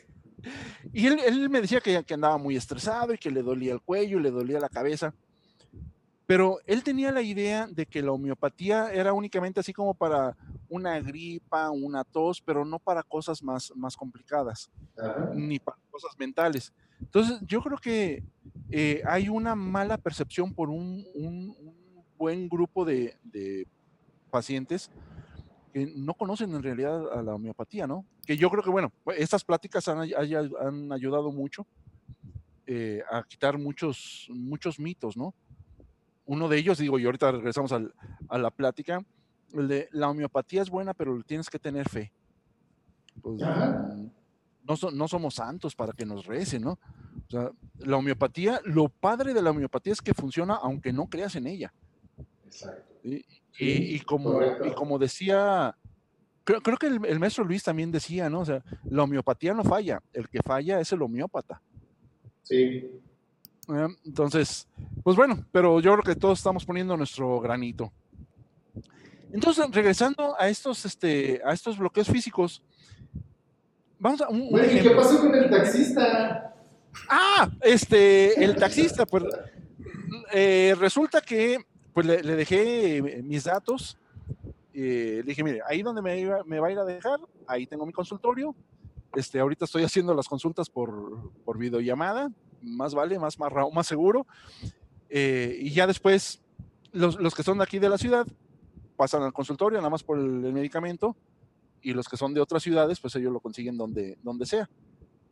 [0.93, 3.81] Y él, él me decía que, que andaba muy estresado y que le dolía el
[3.81, 5.13] cuello y le dolía la cabeza.
[6.25, 10.38] Pero él tenía la idea de que la homeopatía era únicamente así como para
[10.69, 15.31] una gripa, una tos, pero no para cosas más, más complicadas, Ajá.
[15.35, 16.71] ni para cosas mentales.
[17.01, 18.23] Entonces, yo creo que
[18.69, 21.79] eh, hay una mala percepción por un, un- un
[22.19, 23.65] buen grupo de, de
[24.29, 24.91] pacientes
[25.73, 28.05] que no conocen en realidad a la homeopatía, ¿no?
[28.27, 31.65] Que yo creo que, bueno, estas pláticas han, han ayudado mucho
[32.67, 35.34] eh, a quitar muchos, muchos mitos, ¿no?
[36.25, 37.93] Uno de ellos, digo, y ahorita regresamos al-
[38.27, 39.03] a la plática,
[39.53, 42.12] el de la homeopatía es buena, pero tienes que tener fe.
[43.21, 43.39] Pues,
[44.63, 46.73] no, so- no somos santos para que nos recen, ¿no?
[47.27, 51.36] O sea, la homeopatía, lo padre de la homeopatía es que funciona aunque no creas
[51.36, 51.73] en ella.
[52.49, 52.93] Exacto.
[53.03, 53.25] y,
[53.59, 54.65] y como, correcto.
[54.65, 55.75] y como decía,
[56.43, 58.39] creo, creo que el, el maestro Luis también decía, ¿no?
[58.41, 61.62] O sea, la homeopatía no falla, el que falla es el homeópata.
[62.43, 62.55] Sí.
[62.55, 63.88] ¿eh?
[64.05, 64.67] Entonces,
[65.03, 67.91] pues bueno, pero yo creo que todos estamos poniendo nuestro granito.
[69.31, 72.63] Entonces, regresando a estos, este, a estos bloqueos físicos,
[73.99, 76.55] vamos a un, un Bueno, ¿y qué pasó con el taxista?
[77.07, 79.23] Ah, este, el taxista, pues
[80.33, 81.57] eh, resulta que
[81.93, 83.97] pues le, dejé eh, mis datos.
[84.73, 87.86] eh, le dije, mire, ahí donde me, iba- va a ir a dejar, ahí tengo
[87.86, 88.56] mi consultorio.
[89.15, 94.28] Este, ahorita estoy haciendo las consultas por, por videollamada, más vale, más, más, más seguro.
[95.10, 96.41] Eh, y ya después,
[96.91, 98.28] los, los que son de aquí de la ciudad
[98.95, 101.15] pasan al consultorio, nada más por el, medicamento,
[101.82, 104.69] y los que son de otras ciudades, pues ellos lo consiguen donde, donde sea.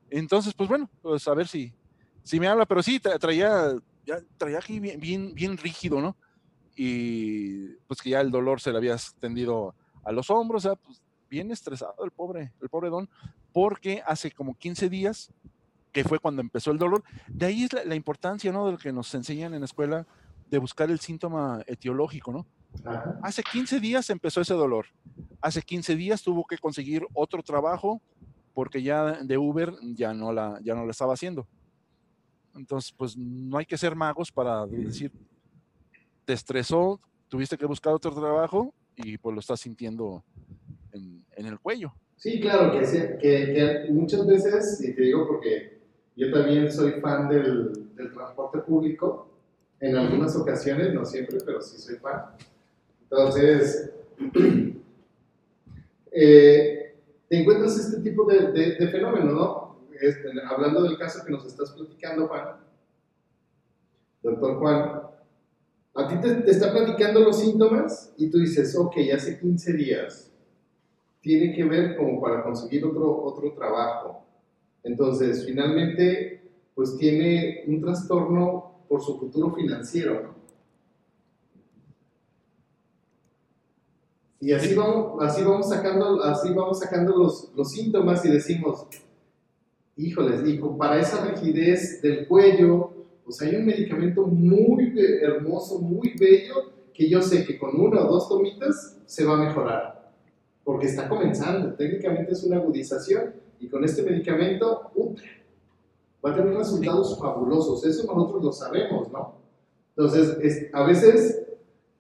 [0.10, 1.74] Entonces, pues bueno, pues a ver si,
[2.24, 6.16] si me habla, pero sí, traía, ya traía aquí bien, bien rígido, ¿no?
[6.80, 10.76] Y pues que ya el dolor se le había extendido a los hombros, o sea,
[10.76, 13.10] pues bien estresado el pobre, el pobre don,
[13.52, 15.32] porque hace como 15 días,
[15.92, 18.68] que fue cuando empezó el dolor, de ahí es la, importancia, ¿no?
[18.68, 20.06] De lo que nos enseñan en la escuela,
[20.50, 22.46] de buscar el síntoma etiológico, ¿no?
[23.24, 24.86] Hace 15 días empezó ese dolor.
[25.42, 28.02] Hace 15 días tuvo que conseguir otro trabajo
[28.54, 31.48] porque ya de Uber ya no la, ya no la estaba haciendo.
[32.56, 35.12] Entonces, pues no hay que ser magos para decir,
[36.28, 40.26] te estresó, tuviste que buscar otro trabajo y pues lo estás sintiendo
[40.92, 41.94] en, el cuello.
[42.18, 45.80] Sí, claro, que, muchas veces, y te digo porque
[46.18, 49.30] yo también soy fan del, transporte público,
[49.80, 52.26] en algunas ocasiones, no siempre, pero sí soy fan.
[53.04, 53.94] Entonces,
[56.12, 56.96] eh,
[57.30, 59.78] te encuentras este tipo de, de, fenómeno, ¿no?
[60.02, 62.58] Este, hablando del caso que nos estás platicando, Juan,
[64.24, 65.07] doctor Juan,
[65.98, 70.32] a ti te, te, está platicando los síntomas y tú dices, ok, hace 15 días,
[71.22, 74.24] tiene que ver como para conseguir otro, otro trabajo.
[74.84, 80.38] Entonces, finalmente, pues tiene un trastorno por su futuro financiero, ¿no?
[84.40, 88.86] Y así vamos, así vamos sacando, así vamos sacando los, los síntomas y decimos,
[89.96, 92.97] híjoles, y para esa rigidez del cuello,
[93.28, 98.14] pues hay un medicamento muy hermoso, muy bello, que yo sé que con una o
[98.14, 100.14] dos tomitas se va a mejorar,
[100.64, 104.94] porque está comenzando, técnicamente es una agudización, y con este medicamento,
[106.26, 109.36] va a tener resultados fabulosos, eso nosotros lo sabemos, ¿no?
[109.90, 111.48] Entonces, a veces,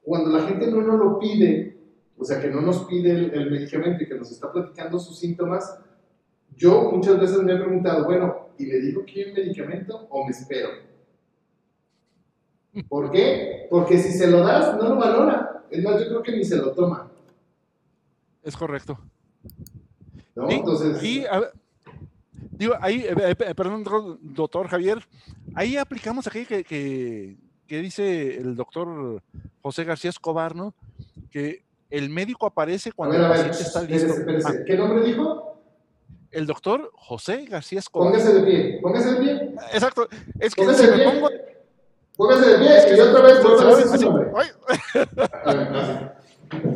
[0.03, 1.77] cuando la gente no nos lo pide,
[2.17, 5.77] o sea, que no nos pide el, medicamento y que nos está platicando sus síntomas,
[6.55, 10.23] yo muchas veces me he preguntado, bueno, ¿y le digo que hay un medicamento o
[10.23, 10.86] me espero?
[12.87, 13.67] ¿Por qué?
[13.69, 15.63] Porque si se lo das, no lo valora.
[15.69, 17.09] Es más, yo creo que ni se lo toma.
[18.43, 18.97] Es correcto.
[20.35, 20.49] ¿No?
[20.49, 21.03] Entonces.
[21.03, 21.25] Y,
[22.51, 23.83] digo, ahí, eh, eh, perdón,
[24.21, 25.05] doctor Javier,
[25.55, 27.37] ahí aplicamos aquí que, que,
[27.67, 29.21] que dice el doctor
[29.61, 30.73] José García Escobar, ¿no?
[31.31, 34.13] Que el médico aparece cuando el paciente está listo.
[34.45, 34.53] Ah.
[34.65, 35.61] ¿Qué nombre dijo?
[36.31, 38.11] El doctor José García Escobar.
[38.11, 39.55] Póngase de pie, póngase de pie.
[39.73, 40.07] Exacto.
[40.39, 41.29] Es que si me pongo.
[42.17, 44.31] Póngase de pie, que yo otra vez vuelvo a decir su nombre.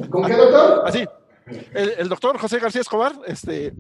[0.10, 0.84] ¿Con qué doctor?
[0.88, 1.06] Así.
[1.74, 3.74] El, el, doctor José García Escobar, este.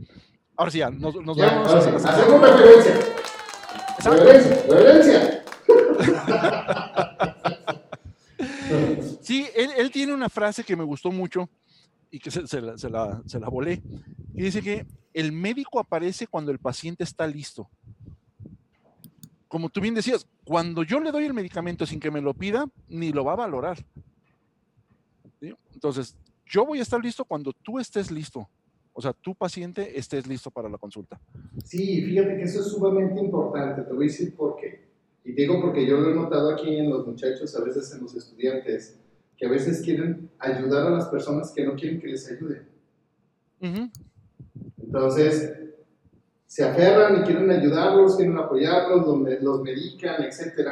[0.57, 1.73] Ahora sí, ya, nos, nos ya, vemos.
[1.73, 2.95] Hacemos referencia.
[4.03, 5.45] Reverencia, reverencia.
[9.21, 11.49] Sí, él, tiene una frase que me gustó mucho
[12.09, 13.81] y que se, la, se, la, volé.
[14.33, 17.69] Y dice que el médico aparece cuando el paciente está listo.
[19.51, 22.65] Como tú bien decías, cuando yo le doy el medicamento sin que me lo pida,
[22.87, 23.85] ni lo va a valorar.
[25.73, 28.49] Entonces, yo voy a estar listo cuando tú estés listo.
[28.93, 31.19] O sea, tu paciente estés listo para la consulta.
[31.65, 33.81] Sí, fíjate que eso es sumamente importante.
[33.81, 34.87] Te voy a decir por qué.
[35.25, 38.15] Y digo porque yo lo he notado aquí en los muchachos, a veces en los
[38.15, 39.01] estudiantes,
[39.37, 42.69] que a veces quieren ayudar a las personas que no quieren que les ayuden.
[44.81, 45.70] Entonces,
[46.51, 50.69] se aferran y quieren ayudarlos, quieren apoyarlos, los, los medican, etc.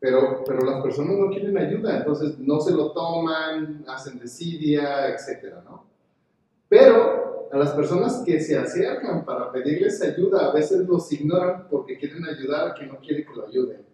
[0.00, 5.56] Pero, pero las personas no quieren ayuda, entonces no se lo toman, hacen desidia, etc.
[5.66, 5.84] ¿no?
[6.66, 11.98] Pero a las personas que se acercan para pedirles ayuda, a veces los ignoran porque
[11.98, 13.84] quieren ayudar a quien no quiere que lo ayuden.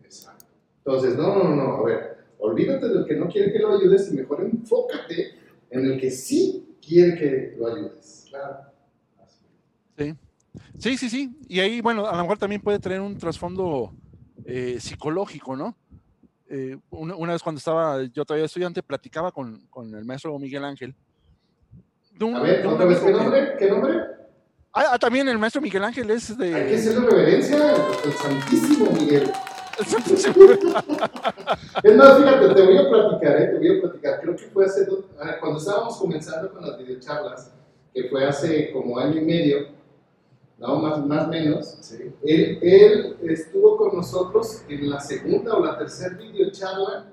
[0.84, 4.14] Entonces, no, no, no, a ver, olvídate del que no quiere que lo ayudes y
[4.14, 5.34] mejor enfócate
[5.68, 8.26] en el que sí quiere que lo ayudes.
[8.30, 8.58] Claro.
[9.98, 10.16] Sí.
[10.78, 11.36] Sí, sí, sí.
[11.48, 13.92] Y ahí, bueno, a lo mejor también puede tener un trasfondo
[14.44, 15.76] eh, psicológico, ¿no?
[16.48, 20.94] Eh, una, vez cuando estaba yo todavía estudiante, platicaba con, con el maestro Miguel Ángel
[22.20, 23.56] a ver, otra vez, ¿qué nombre?
[23.58, 23.92] ¿Qué nombre?
[24.72, 26.54] Ah, ah, también el maestro Miguel Ángel es de.
[26.54, 29.30] Hay que hacerle reverencia al Santísimo Miguel.
[29.78, 30.34] El Santísimo.
[31.82, 33.46] es más, fíjate, te voy a platicar, ¿eh?
[33.46, 34.20] te voy a platicar.
[34.20, 34.86] Creo que fue hace.
[35.20, 37.52] Ah, cuando estábamos comenzando con las videocharlas,
[37.92, 39.66] que fue hace como año y medio,
[40.62, 42.12] no, más, más menos, sí.
[42.22, 47.12] él, él estuvo con nosotros en la segunda o la tercera videocharla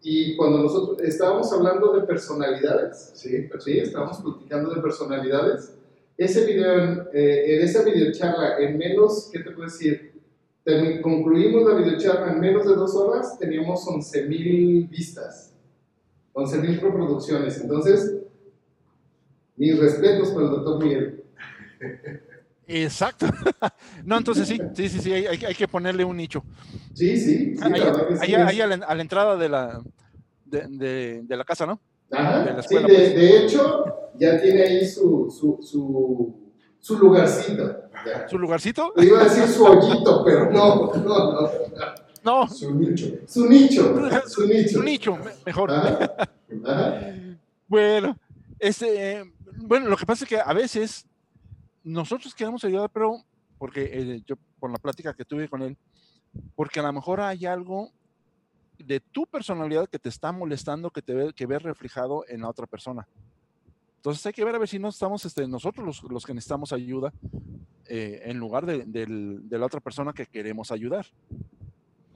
[0.00, 5.74] y cuando nosotros estábamos hablando de personalidades, sí, sí estábamos platicando de personalidades,
[6.16, 10.14] ese video, eh, en esa videocharla, en menos, ¿qué te puedo decir?
[11.02, 15.52] concluimos la videocharla en menos de dos horas, teníamos 11.000 vistas,
[16.34, 17.60] 11.000 reproducciones.
[17.60, 18.16] Entonces,
[19.56, 21.24] Mis respetos para el doctor Miguel.
[22.66, 23.26] Exacto.
[24.04, 26.42] no, entonces sí, sí, sí, sí, hay, hay que ponerle un nicho.
[26.94, 27.56] Sí, sí.
[27.56, 27.82] sí ahí,
[28.20, 29.80] ahí, ahí a, la, a, la, entrada de la,
[30.44, 31.80] de, de, de la casa, ¿no?
[32.10, 32.44] Ajá.
[32.44, 33.14] De, la escuela, sí, de, pues.
[33.14, 33.84] de, hecho,
[34.18, 36.34] ya tiene ahí su, su, su,
[36.80, 37.82] su lugarcito.
[38.04, 38.28] Ya.
[38.28, 38.92] ¿Su lugarcito?
[38.96, 41.50] Iba a decir su hoyito, pero no, no, no.
[42.22, 42.48] No.
[42.48, 43.06] Su nicho.
[43.28, 43.94] Su nicho.
[44.26, 44.70] Su nicho.
[44.70, 45.70] Su nicho, mejor.
[45.70, 46.28] Ajá.
[46.66, 47.14] Ajá.
[47.68, 48.16] Bueno,
[48.58, 51.06] este, bueno, lo que pasa es que a veces
[51.86, 53.22] nosotros queremos ayudar, pero
[53.58, 55.76] porque eh, yo, por la plática que tuve con él,
[56.56, 57.92] porque a lo mejor hay algo
[58.76, 62.50] de tu personalidad que te está molestando, que te ve, que ves reflejado en la
[62.50, 63.06] otra persona.
[63.96, 66.72] Entonces hay que ver a ver si no estamos este, nosotros los, los que necesitamos
[66.72, 67.12] ayuda
[67.86, 71.06] eh, en lugar de, de, de, la otra persona que queremos ayudar.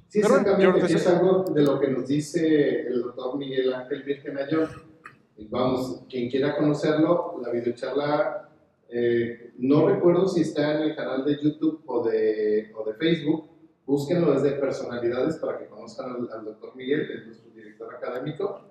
[0.08, 0.72] Sí, exactamente.
[0.72, 4.68] Pero, es algo de lo que nos dice el doctor Miguel Ángel Virgen Ayón.
[5.48, 8.49] Vamos, quien quiera conocerlo, la videocharla,
[8.92, 13.48] eh, no recuerdo si está en el canal de YouTube o de, o de Facebook,
[13.86, 18.62] búsquenlo desde personalidades para que conozcan al, al doctor Miguel, que es nuestro director académico.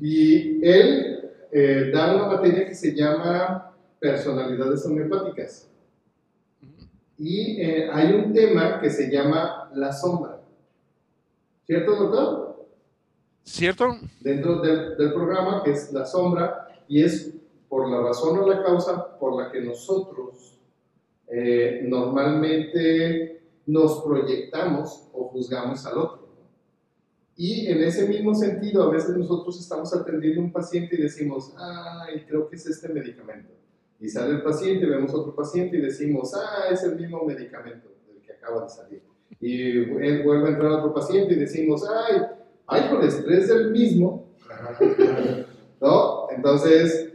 [0.00, 5.68] Y él eh, da una materia que se llama personalidades homeopáticas.
[7.18, 10.40] Y eh, hay un tema que se llama la sombra.
[11.66, 12.66] ¿Cierto, doctor?
[13.42, 13.98] ¿Cierto?
[14.20, 17.34] Dentro del, del programa, que es la sombra, y es
[17.70, 20.58] por la razón o la causa por la que nosotros
[21.28, 26.28] eh, normalmente nos proyectamos o juzgamos al otro.
[27.36, 31.54] Y en ese mismo sentido, a veces nosotros estamos atendiendo a un paciente y decimos,
[31.56, 33.52] ay, creo que es este medicamento.
[34.00, 38.20] Y sale el paciente, vemos otro paciente y decimos, ah, es el mismo medicamento del
[38.20, 39.02] que acaba de salir.
[39.40, 42.22] Y él vuelve a entrar otro paciente y decimos, ay,
[42.66, 44.26] ay, con estrés del mismo.
[45.80, 46.28] ¿No?
[46.30, 47.09] Entonces,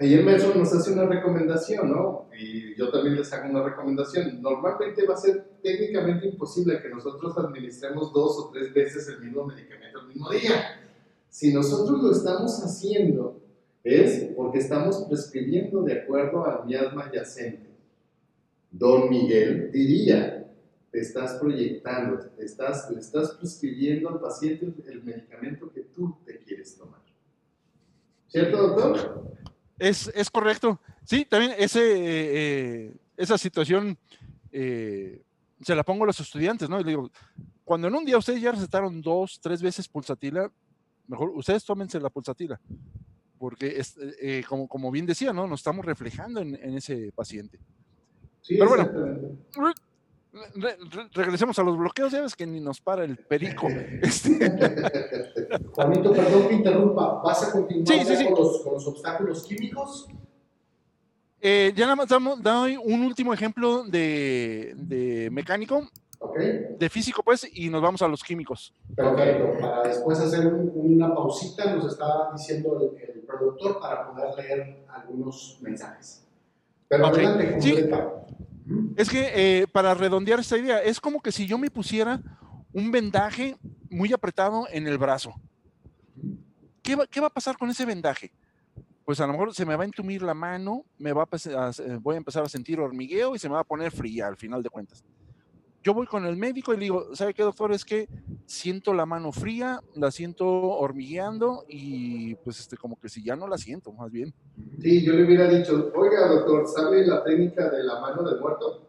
[0.00, 2.28] ahí el maestro nos hace una recomendación, ¿no?
[2.36, 4.40] Y yo también les hago una recomendación.
[4.40, 9.44] Normalmente va a ser técnicamente imposible que nosotros administremos dos o tres veces el mismo
[9.44, 10.80] medicamento el mismo día.
[11.28, 13.40] Si nosotros lo estamos haciendo
[13.84, 17.68] es porque estamos prescribiendo de acuerdo al miasma yacente.
[18.70, 20.50] Don Miguel diría,
[20.90, 26.38] te estás proyectando, te estás, le estás prescribiendo al paciente el medicamento que tú te
[26.38, 27.00] quieres tomar.
[28.28, 29.39] ¿Cierto, doctor?
[29.80, 30.78] Es, es correcto.
[31.04, 33.98] Sí, también ese, eh, esa situación
[34.52, 35.22] eh,
[35.62, 36.78] se la pongo a los estudiantes, ¿no?
[36.78, 37.10] Y le digo,
[37.64, 40.52] cuando en un día ustedes ya recetaron dos, tres veces pulsatila,
[41.08, 42.60] mejor ustedes tómense la pulsatila
[43.38, 45.46] porque es, eh, como, como, bien decía, ¿no?
[45.46, 47.58] Nos estamos reflejando en, en ese paciente.
[48.42, 49.38] Sí, Pero bueno,
[50.32, 53.68] re, re, regresemos a los bloqueos, ya ves que ni nos para el perico.
[54.02, 54.50] este.
[55.72, 58.24] Juanito, perdón que interrumpa, ¿vas a continuar sí, sí, sí.
[58.24, 60.08] Con, los, con, los, obstáculos químicos?
[61.40, 65.88] Eh, ya nada más damos, doy un último ejemplo de, de mecánico.
[66.22, 66.76] Okay.
[66.78, 68.74] De físico, pues, y nos vamos a los químicos.
[68.94, 69.58] Perfecto.
[69.58, 74.84] Para después hacer un, una pausita, nos estaba diciendo el, el, productor para poder leer
[74.88, 76.26] algunos mensajes.
[76.88, 77.24] Pero okay.
[77.24, 78.20] adelante.
[78.96, 82.20] Es que eh, para redondear esta idea, es como que si yo me pusiera
[82.72, 83.56] un vendaje
[83.88, 85.34] muy apretado en el brazo.
[86.82, 88.32] ¿Qué va, ¿Qué va a pasar con ese vendaje?
[89.04, 91.72] Pues a lo mejor se me va a entumir la mano, me va a, a,
[92.00, 94.62] voy a empezar a sentir hormigueo y se me va a poner fría al final
[94.62, 95.02] de cuentas
[95.82, 97.72] yo voy con el médico y le digo, ¿sabe qué, doctor?
[97.72, 98.08] Es que
[98.46, 103.48] siento la mano fría, la siento hormigueando y pues este, como que si ya no
[103.48, 104.34] la siento, más bien.
[104.80, 108.86] Sí, yo le hubiera dicho, oiga, doctor, ¿sabe la técnica de la mano del muerto?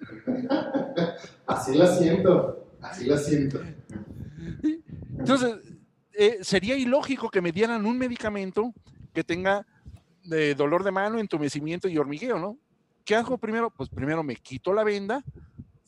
[1.46, 3.60] así la siento, así la siento.
[5.18, 5.56] Entonces,
[6.12, 8.74] eh, sería ilógico que me dieran un medicamento
[9.14, 9.66] que tenga
[10.24, 12.58] de dolor de mano, entumecimiento y hormigueo, ¿no?
[13.04, 13.70] ¿Qué hago primero?
[13.70, 15.24] Pues primero me quito la venda,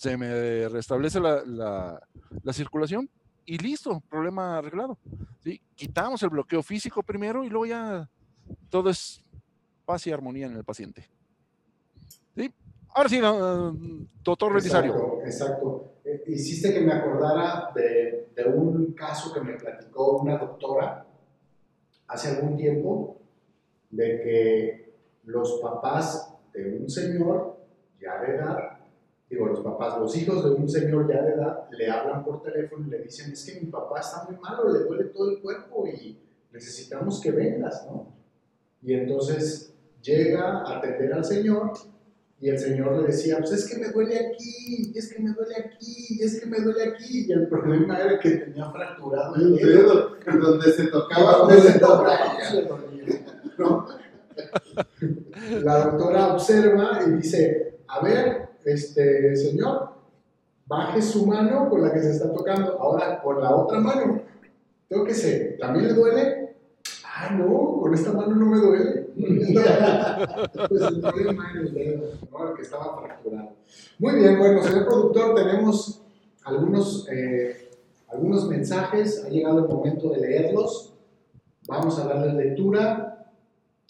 [0.03, 2.03] se me restablece la, la,
[2.43, 3.09] la circulación
[3.47, 4.99] y listo, problema arreglado.
[5.39, 5.63] ¿sí?
[5.77, 8.11] Quitamos el bloqueo físico primero y luego ya
[8.69, 9.25] todo es
[9.85, 11.09] paz y armonía en el paciente.
[12.35, 12.53] ¿Sí?
[12.89, 13.21] Ahora sí,
[14.25, 15.21] doctor Belisario.
[15.25, 15.93] Exacto.
[16.05, 21.07] Eh, hiciste que me acordara de, de, un caso que me platicó una doctora
[22.09, 23.21] hace algún tiempo,
[23.89, 24.95] de que
[25.27, 27.57] los papás de un señor
[28.01, 28.72] ya de edad
[29.33, 32.87] digo, los papás, los hijos de un señor ya de edad le hablan por teléfono
[32.87, 35.87] y le dicen, es que mi papá está muy malo, le duele todo el cuerpo
[35.87, 36.19] y
[36.53, 38.13] necesitamos que vengas, ¿no?
[38.83, 39.73] Y entonces
[40.03, 41.73] llega a atender al señor
[42.41, 45.57] y el señor le decía, pues es que me duele aquí, es que me duele
[45.57, 47.27] aquí, es que me duele aquí.
[47.27, 50.17] Y el problema era que tenía fracturado el dedo.
[50.27, 53.25] Donde se tocaba, donde se tocaba, se dolía.
[53.57, 53.87] ¿no?
[55.63, 59.91] La doctora observa y dice, a ver, este señor,
[60.67, 64.23] baje su mano con la que se está tocando, ahora con la otra mano,
[64.89, 66.57] tóquese, ¿también le duele?
[67.05, 69.03] Ah, no, con esta mano no me duele.
[70.69, 71.01] pues el
[72.57, 73.51] que estaba fracturado.
[73.99, 76.03] Muy bien, bueno, señor productor, tenemos
[76.45, 77.71] algunos, eh,
[78.09, 80.95] algunos mensajes, ha llegado el momento de leerlos.
[81.69, 83.09] Vamos a darle lectura.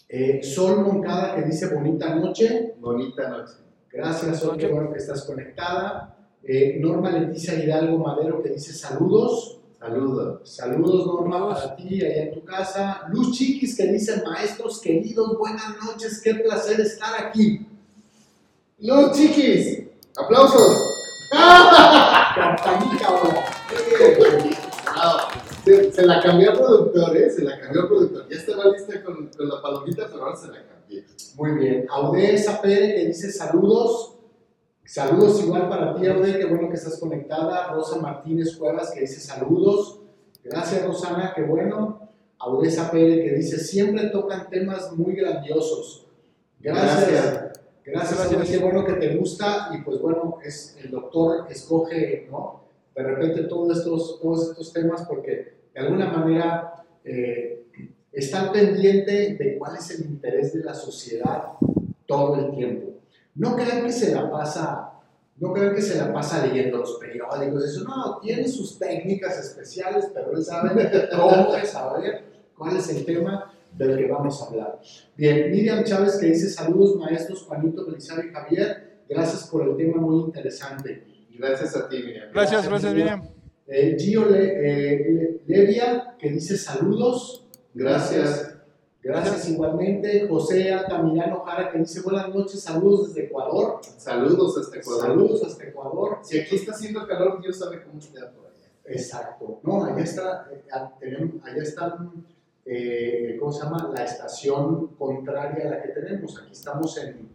[0.09, 2.75] Eh, Sol Moncada que dice bonita noche.
[2.81, 3.55] Bonita noche.
[3.93, 6.17] Gracias, Sol, qué bueno que estás conectada.
[6.43, 9.59] Eh, Norma Leticia Hidalgo Madero que dice saludos.
[9.79, 10.49] Saludos.
[10.49, 11.59] Saludos, Norma, Saludos.
[11.61, 13.03] para ti allá en tu casa.
[13.11, 17.67] Luz Chiquis que dice maestros queridos, buenas noches, qué placer estar aquí.
[18.79, 19.85] ¡Luz, chiquis!
[20.17, 20.77] ¡Aplausos!
[22.35, 23.09] Campanita
[25.65, 27.31] Se, se la cambió al productor, ¿eh?
[27.31, 28.29] Se la cambió al productor.
[28.29, 30.59] Ya estaba lista con, con la palomita, pero ahora se la
[31.37, 31.87] Muy bien.
[31.89, 34.19] Aude Sapere que dice saludos.
[34.85, 37.73] Saludos igual para ti, Aude, qué bueno que estás conectada.
[37.73, 40.01] Rosa Martínez Cuevas que dice saludos.
[40.45, 42.11] Gracias, Rosana, qué bueno.
[42.39, 46.07] Aude Sapere que dice siempre tocan temas muy grandiosos.
[46.61, 47.11] Gracias.
[47.11, 47.53] Gracias.
[47.85, 48.51] Gracias, Gracias.
[48.51, 49.71] Qué bueno que te gusta.
[49.73, 52.63] Y pues bueno, es, el doctor escoge, ¿no?
[52.95, 57.62] De repente todos estos, todos estos temas porque de alguna manera eh,
[58.13, 61.45] está al pendiente de cuál es el interés de la sociedad
[62.07, 63.01] todo el tiempo.
[63.35, 64.91] No crean que se la pasa,
[65.39, 70.11] no crean que se la pasa leyendo los periódicos, eso no, tiene sus técnicas especiales,
[70.13, 70.71] pero él sabe
[71.17, 72.25] cómo es saber
[72.57, 74.79] cuál es el tema del que vamos a hablar.
[75.17, 79.97] Bien, Miriam Chávez que dice saludos maestros Juanito, Belisario y Javier, gracias por el tema
[79.97, 81.05] muy interesante.
[81.39, 82.29] Gracias a ti, Miriam.
[82.33, 83.23] Gracias, gracias, Miriam.
[83.67, 84.53] Eh, Gio Le-
[84.95, 87.42] eh, Le- Levia que dice saludos,
[87.75, 88.55] Gracias.
[89.03, 90.29] Gracias igualmente.
[90.29, 93.81] José Altamirano Jara que dice buenas noches, saludos desde Ecuador.
[93.97, 95.03] Saludos hasta Ecuador.
[95.03, 96.19] Saludos hasta Ecuador.
[96.23, 98.69] Si aquí está haciendo calor, Dios sabe cómo está por allá.
[98.85, 99.59] Exacto.
[99.65, 100.49] No, allá está,
[101.01, 102.25] eh, allá están,
[102.65, 103.91] eh, ¿cómo se llama?
[103.93, 106.39] La estación contraria a la que tenemos.
[106.41, 107.29] Aquí estamos en,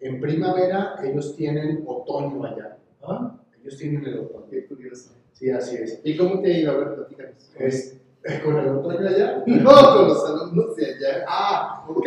[0.00, 2.78] en primavera, ellos tienen otoño allá.
[3.06, 3.38] ¿Ah?
[3.60, 4.46] Ellos tienen el otoño.
[4.50, 5.10] Qué curioso.
[5.34, 6.00] Sí, así es.
[6.02, 6.72] ¿Y cómo te ha ido?
[6.72, 7.50] A ver, platícanos.
[7.56, 7.98] Es-
[8.44, 9.42] ¿Con el otoño allá?
[9.46, 11.24] No, con los alumnos de allá.
[11.26, 12.06] Ah, ok,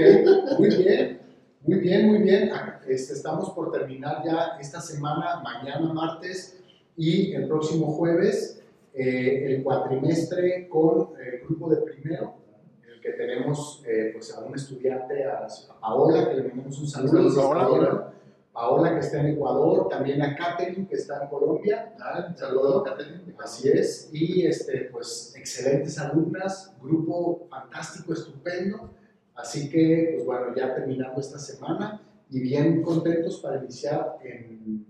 [0.57, 1.20] muy bien,
[1.61, 2.51] muy bien, muy bien.
[2.53, 6.61] Ah, Este, estamos por terminar ya esta semana, mañana martes
[6.95, 8.63] y el próximo jueves,
[8.93, 12.36] eh, el cuatrimestre con el grupo de primero,
[12.84, 15.47] en el que tenemos eh, pues a un estudiante, a,
[15.82, 17.30] Paola, que le mandamos un saludo.
[17.30, 18.13] Saludos Paola.
[18.56, 21.93] Paola, que está en Ecuador, también a Catherine, que está en Colombia.
[21.99, 23.22] Ah, un saludo, Catherine.
[23.38, 28.91] Así es, y este, pues excelentes alumnas, grupo fantástico, estupendo.
[29.36, 34.86] Así que, pues bueno, ya terminando esta semana y bien contentos para iniciar en,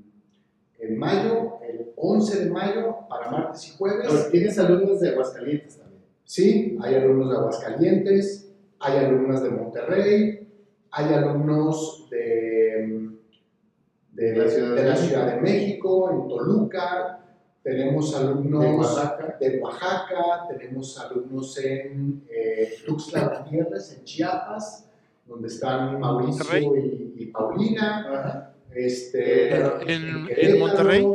[0.77, 4.07] en mayo, el 11 de mayo, para martes y jueves.
[4.07, 6.03] Ahora, Tienes alumnos de Aguascalientes también.
[6.23, 10.47] Sí, hay alumnos de Aguascalientes, hay alumnas de Monterrey,
[10.91, 12.34] hay alumnos de,
[14.15, 15.07] de, La Ciudad de de la México.
[15.07, 17.19] Ciudad de México, en Toluca,
[17.63, 19.37] tenemos alumnos De Oaxaca.
[19.39, 24.89] de Oaxaca, tenemos alumnos en eh, Tuxtla Gutiérrez, en Chiapas,
[25.27, 28.51] donde están Mauricio y, y Paulina.
[28.73, 31.07] Este, En- en Monterrey.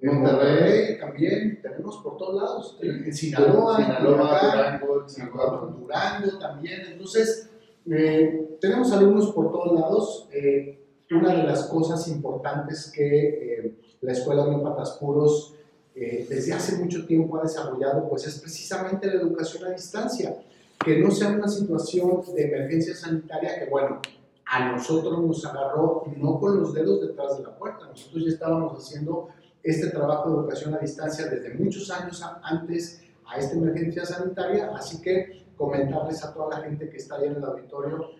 [0.00, 2.78] En Monterrey también, tenemos por todos lados.
[2.80, 5.76] En Sinaloa, en Sinaloa, Durango, en Chihuahua.
[5.78, 6.80] Durango también.
[6.92, 7.50] Entonces,
[7.90, 10.28] eh, tenemos alumnos por todos lados.
[10.32, 10.78] Eh,
[11.14, 15.54] una de las cosas importantes que eh, la Escuela Homeópatas Puros
[15.94, 20.36] eh, desde hace mucho tiempo ha desarrollado, pues es precisamente la educación a distancia.
[20.84, 24.00] Que no sea una situación de emergencia sanitaria que, bueno,
[24.46, 27.86] a nosotros nos agarró no con los dedos detrás de la puerta.
[27.86, 29.28] Nosotros ya estábamos haciendo
[29.62, 35.02] este trabajo de educación a distancia desde muchos años antes a esta emergencia sanitaria, así
[35.02, 38.10] que comentarles a toda la gente que está ahí en el auditorio,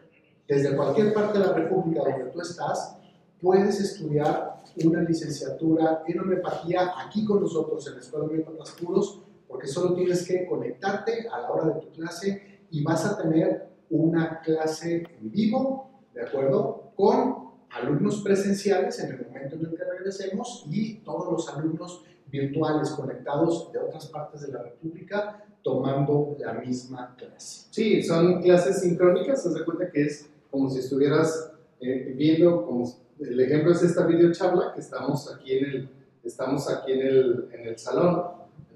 [0.49, 2.96] desde cualquier parte de la República donde tú estás,
[3.40, 9.22] puedes estudiar una licenciatura en homeopatía aquí con nosotros en la Escuela de Homeópatas Puros,
[9.46, 13.68] porque solo tienes que conectarte a la hora de tu clase y vas a tener
[13.90, 16.92] una clase en vivo, ¿de acuerdo?
[16.96, 22.90] Con alumnos presenciales en el momento en el que regresemos y todos los alumnos virtuales
[22.90, 27.66] conectados de otras partes de la República tomando la misma clase.
[27.70, 32.90] Sí, son clases sincrónicas, haz de cuenta que es como si estuvieras eh, viendo, como
[33.20, 35.88] el ejemplo es esta videocharla que estamos aquí en el,
[36.24, 38.22] estamos aquí en el, en el salón.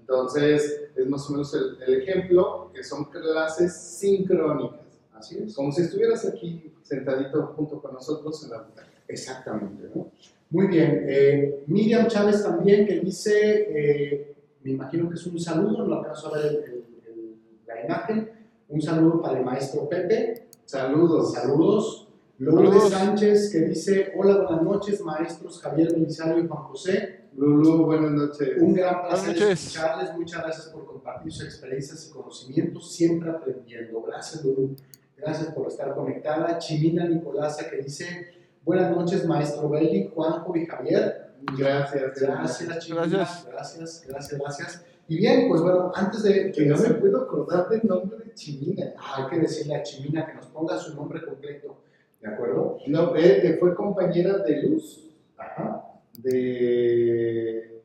[0.00, 4.80] Entonces, es más o menos el, el ejemplo, que son clases sincrónicas.
[5.14, 5.54] Así es.
[5.54, 8.88] Como si estuvieras aquí sentadito junto con nosotros en la butaca.
[9.08, 10.10] Exactamente, ¿no?
[10.50, 11.06] Muy bien.
[11.08, 16.28] Eh, Miriam Chávez también que dice, eh, me imagino que es un saludo, no alcanzo
[16.34, 17.34] a ver el- el-
[17.66, 18.30] la imagen,
[18.68, 20.48] un saludo para el maestro Pepe.
[20.64, 21.32] Saludos.
[21.32, 22.08] Saludos.
[22.38, 22.90] Lourdes Saludos.
[22.90, 27.22] Sánchez que dice, hola, buenas noches, maestros Javier Belisario y Juan José.
[27.36, 28.60] Lulu, buenas noches.
[28.60, 30.12] Un gran placer escucharles.
[30.16, 34.02] Muchas gracias por compartir sus experiencias y conocimientos, siempre aprendiendo.
[34.02, 34.74] Gracias, Lulu.
[35.16, 36.58] Gracias por estar conectada.
[36.58, 38.32] Chimina Nicolasa que dice,
[38.64, 41.34] buenas noches, maestro Belli, Juanjo y Javier.
[41.56, 42.20] Gracias.
[42.20, 43.06] Gracias, Chimina.
[43.06, 43.46] Gracias.
[43.46, 44.84] Gracias, gracias, gracias.
[45.08, 48.94] Y bien, pues bueno, antes de Que no me puedo acordar del nombre de Chimina.
[48.98, 51.76] Ah, hay que decirle a Chimina que nos ponga su nombre completo.
[52.20, 52.78] ¿De acuerdo?
[52.86, 55.84] No, eh, eh, fue compañera de luz Ajá.
[56.18, 57.82] de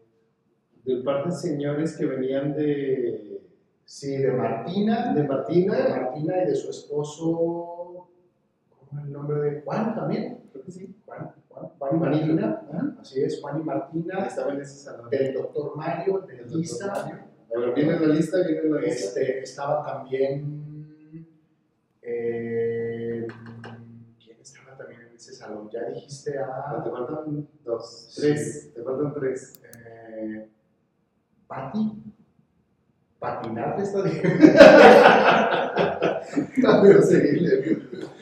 [0.86, 3.42] del par de señores que venían de,
[3.84, 5.14] Sí, de Martina.
[5.14, 5.74] de de Martina.
[5.90, 8.08] Martina y de su esposo.
[8.70, 10.44] ¿Cómo es el nombre de Juan también?
[10.52, 10.96] Creo que sí.
[11.90, 12.62] Juan, y Martina.
[12.72, 12.96] Ajá.
[13.02, 14.26] Así es, Juan y Martina.
[14.26, 15.10] Estaba en ese salón.
[15.10, 16.86] Del doctor Mario, el El dentista.
[16.88, 17.28] doctor Mario.
[17.56, 19.06] A ver, viene en la lista, viene en la lista.
[19.20, 21.26] Este, estaba también.
[22.02, 23.28] eh,
[24.24, 25.70] ¿Quién estaba también en ese salón?
[25.72, 26.92] Ya dijiste Ah, Te a.
[26.92, 28.22] faltan dos, Sí.
[28.22, 29.60] tres, te faltan tres.
[29.74, 30.50] Eh,
[31.48, 32.04] Pati.
[33.20, 34.22] Patinar está bien.
[36.68, 37.82] A ver, seguirle.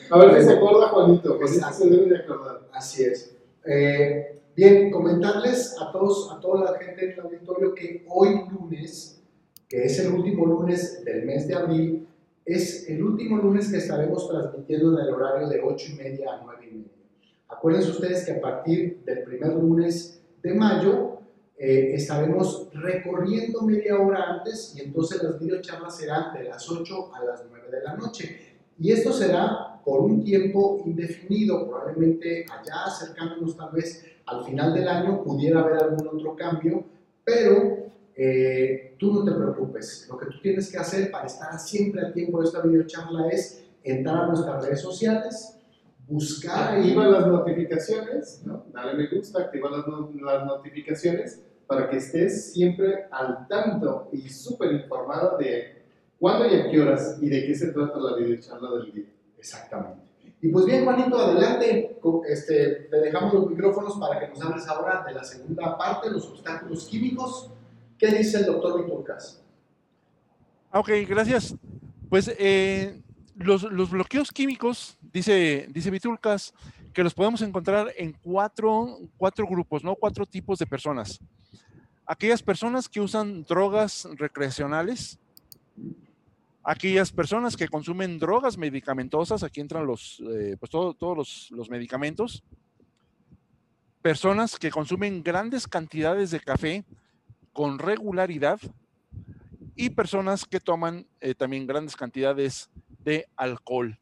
[0.09, 1.37] A ver si se acuerda Juanito.
[1.37, 2.61] Juanito se debe de acordar.
[2.73, 3.34] Así es.
[3.65, 9.21] Eh, bien, comentarles a todos, a toda la gente en el auditorio que hoy lunes,
[9.67, 12.07] que es el último lunes del mes de abril,
[12.45, 16.41] es el último lunes que estaremos transmitiendo en el horario de 8 y media a
[16.43, 16.91] 9 y media.
[17.47, 21.19] Acuérdense ustedes que a partir del primer lunes de mayo
[21.57, 27.25] eh, estaremos recorriendo media hora antes y entonces las videocharlas serán de las 8 a
[27.25, 28.57] las 9 de la noche.
[28.77, 34.87] Y esto será por un tiempo indefinido, probablemente allá acercándonos tal vez al final del
[34.87, 36.83] año pudiera haber algún otro cambio,
[37.23, 40.07] pero eh, tú no te preocupes.
[40.09, 43.63] Lo que tú tienes que hacer para estar siempre a tiempo de esta videocharla es
[43.83, 45.59] entrar a nuestras redes sociales,
[46.07, 48.65] buscar Activa las notificaciones, ¿no?
[48.73, 49.85] Dale me gusta, activa las,
[50.19, 55.83] las notificaciones para que estés siempre al tanto y súper informada de
[56.19, 59.14] cuándo y a qué horas y de qué se trata la videocharla del día.
[59.45, 60.01] Exactamente.
[60.41, 61.97] Y pues bien, Juanito, adelante.
[62.27, 66.27] Este, te dejamos los micrófonos para que nos hables ahora de la segunda parte, los
[66.27, 67.51] obstáculos químicos.
[67.97, 69.43] ¿Qué dice el doctor Víctor Cas?
[70.71, 71.55] Ah, Ok, gracias.
[72.09, 73.01] Pues eh,
[73.35, 76.53] los, los bloqueos químicos, dice, dice Vitulcas,
[76.93, 79.95] que los podemos encontrar en cuatro, cuatro grupos, ¿no?
[79.95, 81.19] Cuatro tipos de personas.
[82.05, 85.19] Aquellas personas que usan drogas recreacionales,
[86.65, 91.69] aquellas personas que consumen drogas medicamentosas, aquí entran los, eh, pues todo- todos los, los
[91.69, 92.43] medicamentos,
[94.01, 96.83] personas que consumen grandes cantidades de café
[97.53, 98.59] con regularidad
[99.75, 102.69] y personas que toman eh, también grandes cantidades
[103.03, 103.97] de alcohol.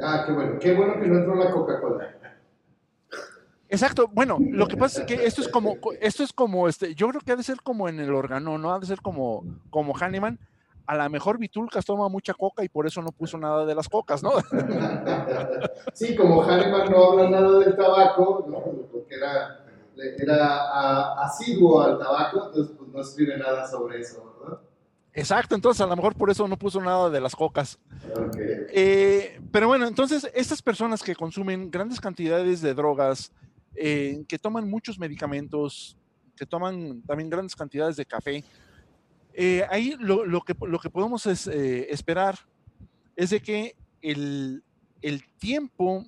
[0.00, 2.16] Ah, qué bueno, qué bueno que no entró la Coca-Cola.
[3.68, 4.08] Exacto.
[4.08, 7.20] Bueno, lo que pasa es que esto es como, esto es como, este, yo creo
[7.20, 8.72] que ha de ser como en el órgano, ¿no?
[8.72, 10.38] Ha de ser como, como Hahnemann.
[10.86, 13.88] A lo mejor Vitulcas toma mucha coca y por eso no puso nada de las
[13.88, 14.32] cocas, ¿no?
[15.94, 18.60] Sí, como Hahnemann no habla nada del tabaco, ¿no?
[18.90, 19.64] porque era,
[20.18, 24.58] era asiduo al tabaco, entonces pues no escribe nada sobre eso, ¿verdad?
[25.16, 27.78] Exacto, entonces a lo mejor por eso no puso nada de las cocas.
[28.70, 33.30] Eh, pero bueno, entonces estas personas que consumen grandes cantidades de drogas,
[33.76, 35.96] eh, que toman muchos medicamentos,
[36.36, 38.42] que toman también grandes cantidades de café,
[39.36, 42.38] eh, ahí lo, que, lo que podemos es, eh, esperar
[43.16, 44.62] es de que el,
[45.02, 46.06] el tiempo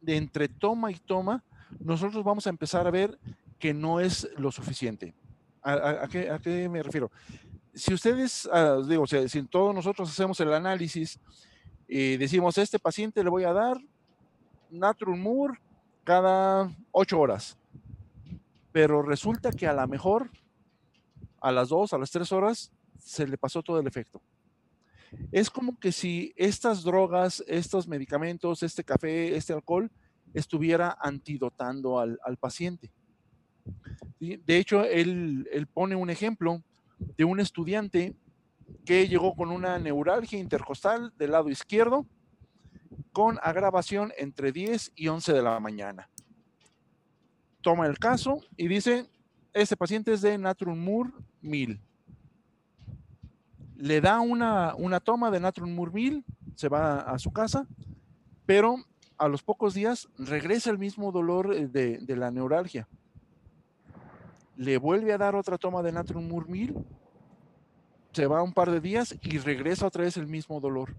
[0.00, 1.44] de entre toma y toma,
[1.78, 3.18] nosotros vamos a empezar a ver
[3.58, 5.14] que no es lo suficiente.
[5.62, 7.08] ¿A, qué, a qué me refiero?
[7.72, 11.20] Si ustedes, ah, digo, si, si todos nosotros hacemos el análisis
[11.86, 13.78] y decimos, a este paciente le voy a dar
[14.70, 15.60] Natrumur
[16.02, 17.56] cada ocho horas,
[18.72, 20.30] pero resulta que a lo mejor
[21.42, 24.22] a las dos, a las tres horas, se le pasó todo el efecto.
[25.30, 29.90] Es como que si estas drogas, estos medicamentos, este café, este alcohol,
[30.32, 32.90] estuviera antidotando al, al paciente.
[34.18, 36.62] De hecho, él, él pone un ejemplo
[37.16, 38.16] de un estudiante
[38.84, 42.06] que llegó con una neuralgia intercostal del lado izquierdo
[43.12, 46.08] con agravación entre 10 y 11 de la mañana.
[47.60, 49.08] Toma el caso y dice,
[49.52, 51.12] este paciente es de Natrumur
[51.42, 51.80] 1000.
[53.76, 56.24] Le da una, una toma de Natrumur 1000
[56.54, 57.66] se va a su casa,
[58.46, 58.76] pero
[59.18, 62.88] a los pocos días regresa el mismo dolor eh, de, la neuralgia.
[64.56, 66.76] Le vuelve a dar otra toma de Natrium Murmil,
[68.12, 70.94] se va un par de días y regresa otra vez el mismo dolor.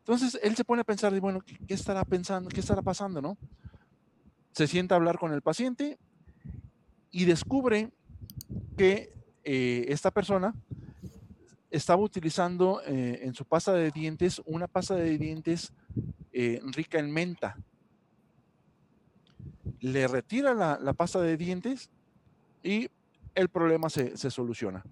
[0.00, 2.50] Entonces él se pone a pensar, bueno, ¿qué, estará pensando?
[2.50, 3.38] ¿Qué estará pasando, no?
[4.52, 5.98] Se sienta a hablar con el paciente
[7.10, 7.90] y descubre
[8.76, 9.14] que
[9.44, 10.54] eh, esta persona
[11.70, 15.72] estaba utilizando eh, en su pasta de dientes una pasta de dientes
[16.32, 17.56] eh, rica en menta.
[19.80, 21.90] Le retira la, pasta de dientes
[22.62, 22.88] y
[23.34, 24.84] el problema se, soluciona.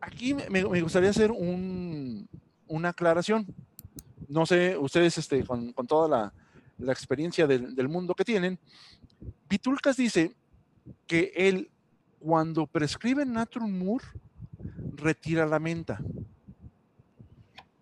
[0.00, 3.46] Aquí me, gustaría hacer una aclaración.
[4.28, 6.32] No sé, ustedes este, con, toda
[6.78, 8.58] la, experiencia del, del, mundo que tienen,
[9.48, 10.34] Vitulcas dice
[11.06, 11.70] que él,
[12.24, 14.00] cuando prescribe Natrum Mur,
[14.94, 16.00] retira la menta.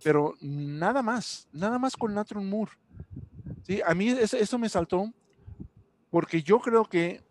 [0.02, 2.72] Pero nada más, nada más con Natron Moore.
[3.62, 3.80] ¿Sí?
[3.86, 5.12] A mí eso, me saltó
[6.10, 7.22] porque yo creo que,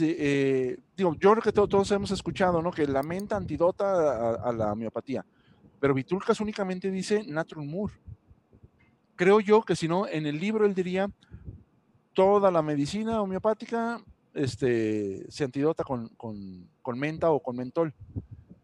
[0.00, 2.70] eh, digo, yo creo que todos hemos escuchado, ¿no?
[2.70, 5.24] Que la menta antidota a, la homeopatía,
[5.80, 7.94] pero Vitulcas únicamente dice Natron Moore.
[9.16, 11.10] Creo yo que si no, en el libro él diría
[12.12, 14.02] toda la medicina homeopática
[14.34, 17.94] este, se antidota con, con menta o con mentol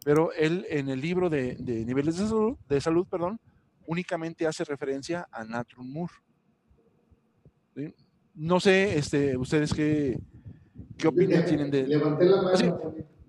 [0.08, 3.38] pero él en el libro de, niveles de salud, de salud, perdón,
[3.86, 6.14] únicamente hace referencia a Natrum Moore.
[8.34, 10.18] No sé, este, ustedes qué,
[10.96, 11.86] qué opinión tienen de...
[11.86, 12.58] Levanté la mano.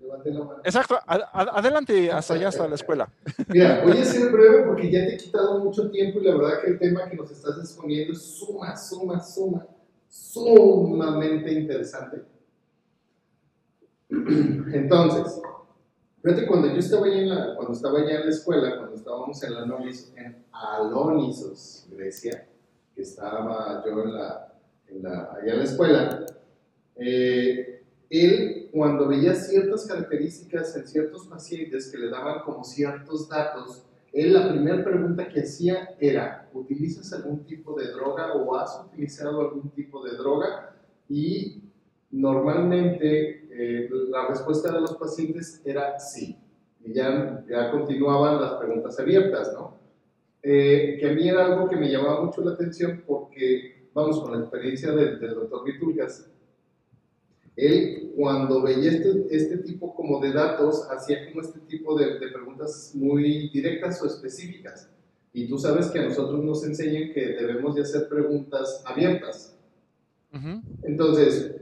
[0.00, 0.62] Levanté la mano.
[0.64, 3.12] Exacto, adelante hasta allá, hasta la escuela.
[3.48, 6.62] Mira, voy a ser breve porque ya te he quitado mucho tiempo y la verdad
[6.62, 9.66] que el tema que nos estás exponiendo es suma, suma, suma,
[10.08, 12.29] sumamente interesante.
[14.72, 15.40] Entonces,
[16.22, 19.42] Fíjate, cuando yo estaba allá en la, cuando estaba allá en la escuela, cuando estábamos
[19.42, 19.62] en, la
[20.16, 22.46] en Alonisos, Grecia,
[22.94, 24.52] que estaba yo en la,
[24.88, 26.26] en la, allá en la escuela,
[26.96, 33.86] eh, él cuando veía ciertas características en ciertos pacientes que le daban como ciertos datos,
[34.12, 39.40] él la primera pregunta que hacía era, ¿utilizas algún tipo de droga o has utilizado
[39.40, 40.76] algún tipo de droga?
[41.08, 41.62] Y
[42.10, 46.36] normalmente eh, la respuesta de los pacientes era sí.
[46.84, 49.78] Y ya, ya continuaban las preguntas abiertas, ¿no?
[50.42, 54.32] Eh, que a mí era algo que me llamaba mucho la atención porque, vamos, con
[54.32, 56.30] la experiencia del, doctor Vitulcas,
[57.56, 62.28] él cuando veía este, este, tipo como de datos, hacía como este tipo de, de,
[62.28, 64.88] preguntas muy directas o específicas.
[65.32, 69.56] Y tú sabes que a nosotros nos enseñan que debemos de hacer preguntas abiertas.
[70.82, 71.56] Entonces,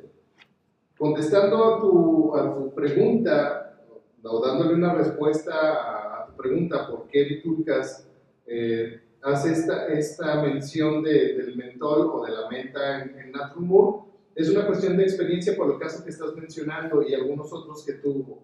[0.99, 3.79] contestando a tu, a tu pregunta,
[4.23, 8.07] o dándole una respuesta a, tu pregunta, ¿por qué Liturcas
[8.47, 14.09] eh, hace esta, esta mención de, del mentol o de la menta en, en Natrumur?
[14.35, 17.95] Es una cuestión de experiencia por el caso que estás mencionando y algunos otros que
[17.95, 18.43] tuvo.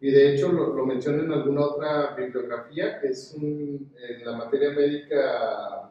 [0.00, 4.70] Y de hecho lo, lo menciona en alguna otra bibliografía, es un, en la materia
[4.70, 5.90] médica...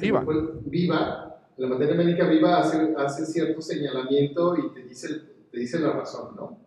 [0.00, 0.24] viva.
[0.66, 1.29] viva,
[1.60, 5.08] la materia médica viva hace, hace cierto señalamiento y te dice,
[5.52, 6.58] te dice la razón, ¿no?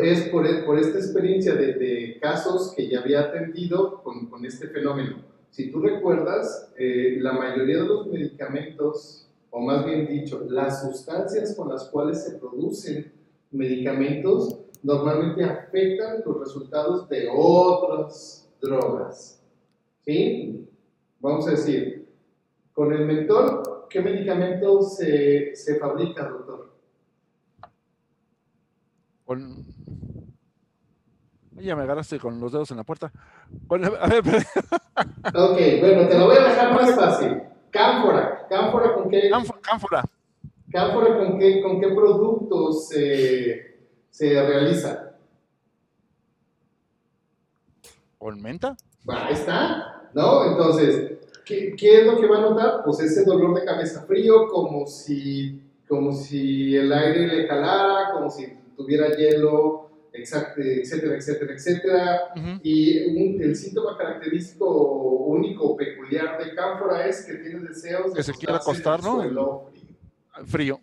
[0.00, 4.68] Es por, por esta experiencia de, de, casos que ya había atendido con, con este
[4.68, 5.24] fenómeno.
[5.50, 11.54] Si tú recuerdas, eh, la mayoría de los medicamentos, o más bien dicho, las sustancias
[11.56, 13.12] con las cuales se producen
[13.50, 19.42] medicamentos, normalmente afectan los resultados de otras drogas.
[20.04, 20.64] ¿Sí?
[21.20, 21.95] Vamos a decir,
[22.76, 26.76] con el mentol, ¿qué medicamento se, se fabrica, doctor?
[29.24, 29.64] Con...
[31.52, 33.10] Ya me agarraste con los dedos en la puerta.
[33.66, 33.88] ok, bueno,
[36.06, 37.44] te lo voy a dejar más fácil.
[37.70, 38.46] Cánfora.
[38.46, 39.30] ¿Cánfora con qué?
[39.30, 40.04] Cánfora.
[40.70, 45.14] ¿Cánfora con qué, con qué productos se, se realiza?
[48.18, 48.76] ¿Con menta?
[49.08, 50.10] Ahí está.
[50.12, 50.44] ¿No?
[50.44, 51.15] Entonces,
[51.46, 52.82] ¿Qué, ¿Qué, es lo que va a notar?
[52.84, 58.28] Pues ese dolor de cabeza frío, como si, como si el aire le calara, como
[58.28, 62.20] si tuviera hielo, etcétera, etcétera, etcétera.
[62.64, 68.32] Y el síntoma característico único, peculiar de cánfora es que tiene deseos de que se
[68.32, 69.20] quiera acostar, ¿no?
[69.22, 69.70] Frío.
[70.46, 70.80] frío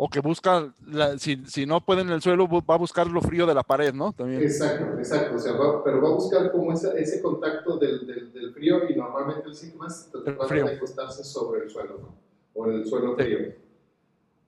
[0.00, 0.72] o que busca,
[1.18, 3.92] si, si, no puede en el suelo, va a buscar lo frío de la pared,
[3.92, 4.12] ¿no?
[4.12, 4.40] También.
[4.40, 5.52] Exacto, exacto, o sea,
[5.84, 9.88] pero va a buscar como ese, ese contacto del, del, frío y normalmente el síntoma
[9.88, 12.14] es tratar de acostarse sobre el suelo, ¿no?
[12.54, 13.38] O en el suelo frío.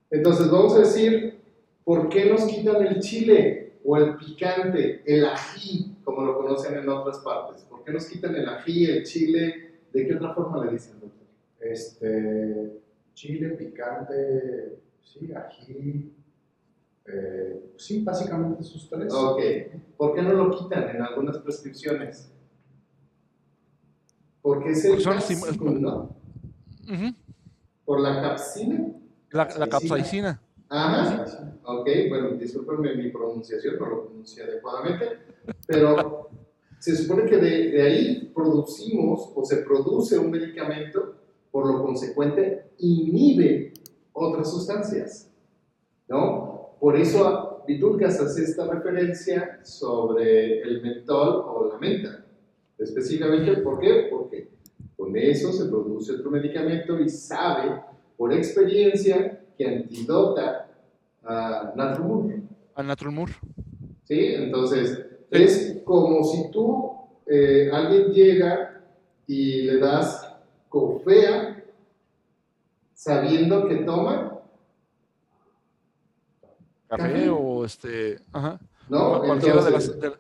[0.09, 1.41] Entonces, vamos a decir,
[1.83, 3.81] ¿por qué nos quitan el chile?
[3.85, 7.63] O el picante, el ají, como lo conocen en otras partes.
[7.63, 9.81] ¿Por qué nos quitan el ají, el chile?
[9.93, 11.27] ¿De qué otra forma le dicen, doctor?
[11.59, 12.81] Este,
[13.15, 16.13] chile, picante, sí, ají.
[17.07, 19.13] eh, sí, básicamente esos tres.
[19.13, 19.41] Ok.
[19.97, 22.31] ¿Por qué no lo quitan en algunas prescripciones?
[24.43, 26.17] Porque es el capsicum, ¿no?
[26.85, 27.15] Ujú.
[27.85, 28.93] Por la capsina.
[29.33, 30.41] La, la Capsaicina.
[30.41, 30.41] capsaicina.
[30.69, 31.57] Ajá.
[31.65, 35.19] Ok, bueno, discúlpenme mi pronunciación, no lo pronuncié adecuadamente,
[35.67, 36.31] pero
[36.79, 41.17] se supone que de, de ahí producimos o se produce un medicamento,
[41.51, 43.73] por lo consecuente inhibe
[44.21, 45.31] otras sustancias,
[46.09, 46.77] ¿no?
[46.79, 52.25] Por eso Vitulcas hace esta referencia sobre el mentol o la menta,
[52.79, 54.09] específicamente, ¿por qué?
[54.11, 54.49] Porque
[54.97, 57.81] con eso se produce otro medicamento y sabe
[58.17, 60.69] por experiencia que antidota
[61.23, 62.33] a Natrumur.
[62.75, 63.31] A Naturmur.
[64.05, 64.35] ¿Sí?
[64.35, 66.91] Entonces, es como si tú,
[67.27, 68.83] eh, alguien llega
[69.27, 70.27] y le das
[70.69, 71.50] cofea
[73.01, 74.39] sabiendo que toma,
[76.87, 77.29] Café Café.
[77.31, 78.19] o este.
[78.33, 78.61] Ajá.
[78.91, 79.23] ¿no?
[79.23, 79.99] Cualquiera de las.
[80.01, 80.13] de-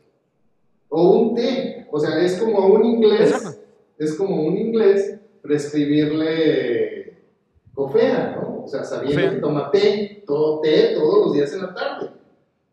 [0.88, 3.60] O un té, o sea, es como un inglés, Exacto.
[3.98, 7.18] es como un inglés prescribirle
[7.74, 8.64] cofea, ¿no?
[8.64, 9.30] O sea, sabiendo Cofea.
[9.34, 12.10] que toma té, todo té todos los días en la tarde.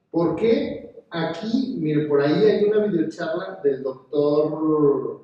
[0.10, 5.22] ¿Por qué aquí, mire, por ahí hay una videocharla del doctor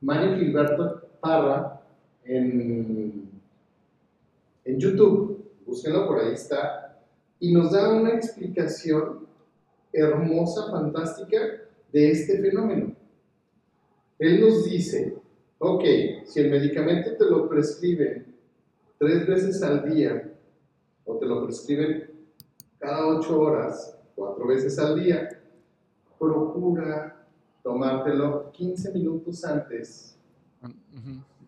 [0.00, 1.80] Mario Gilberto Parra
[2.24, 3.23] en,
[4.64, 7.00] en YouTube, búsquenlo, por ahí está,
[7.38, 9.26] y nos da una explicación
[9.92, 11.38] hermosa, fantástica
[11.92, 12.94] de este fenómeno.
[14.18, 15.16] Él nos dice,
[15.58, 15.84] ok,
[16.24, 18.34] si el medicamento te lo prescriben
[18.98, 20.32] tres veces al día,
[21.04, 22.10] o te lo prescriben
[22.78, 25.28] cada ocho horas, cuatro veces al día,
[26.18, 27.26] procura
[27.62, 30.16] tomártelo 15 minutos antes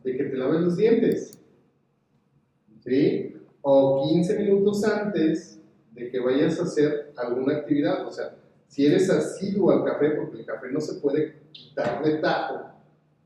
[0.02, 1.38] de que te laves los dientes.
[2.86, 3.36] ¿Sí?
[3.62, 5.60] O 15 minutos antes
[5.92, 8.06] de que vayas a hacer alguna actividad.
[8.06, 8.36] O sea,
[8.68, 12.70] si eres asiduo al café, porque el café no se puede quitar de tajo,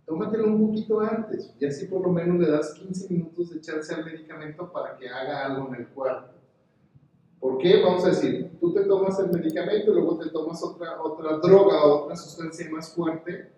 [0.06, 1.54] tómatelo un poquito antes.
[1.60, 5.08] Y así por lo menos le das 15 minutos de echarse al medicamento para que
[5.08, 6.28] haga algo en el cuerpo.
[7.38, 7.82] ¿Por qué?
[7.82, 11.84] Vamos a decir, tú te tomas el medicamento y luego te tomas otra, otra droga
[11.84, 13.50] o otra sustancia más fuerte,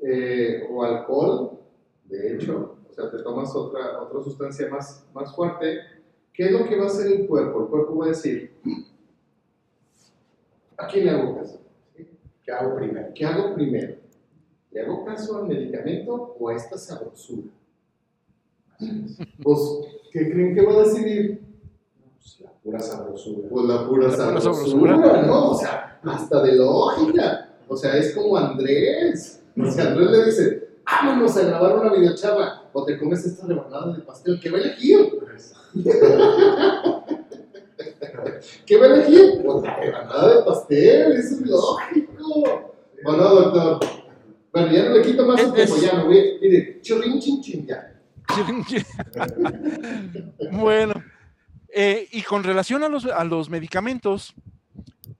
[0.00, 1.60] eh, o alcohol,
[2.04, 5.78] de hecho, sea, te tomas otra, otra sustancia más, más fuerte,
[6.32, 7.62] ¿qué es lo que va a hacer el cuerpo?
[7.62, 8.52] El cuerpo va a decir,
[10.76, 11.60] ¿a quién le hago caso?
[12.44, 13.08] ¿Qué hago primero?
[13.14, 13.96] ¿Qué hago primero?
[14.70, 17.48] ¿Le hago caso al medicamento o a esta sabrosura?
[19.42, 19.58] Pues,
[20.12, 21.40] ¿qué creen que va a decidir?
[22.16, 23.48] Pues, la pura sabrosura.
[23.48, 25.22] Pues la pura La pura sabrosura, sabrosura.
[25.26, 25.50] ¿no?
[25.50, 27.56] O sea, hasta de lógica.
[27.68, 29.42] O sea, es como Andrés.
[29.60, 32.62] O sea, Andrés le dice, vámonos a grabar una videocharla.
[32.72, 34.40] O te comes esta rebanada de pastel.
[34.40, 34.98] ¿Qué va a elegir?
[38.66, 39.42] ¿Qué va a elegir?
[39.44, 41.12] Pues la rebanada de pastel.
[41.12, 42.74] Eso es lógico.
[43.04, 43.80] ¿O no, doctor?
[44.52, 45.76] Bueno, ya no le quito más Es- su tiempo.
[45.76, 46.38] Ya me voy.
[46.40, 47.94] Mire, churrin, chin, chin, ya.
[50.52, 50.94] bueno,
[51.72, 54.34] eh, y con relación a los, a los medicamentos,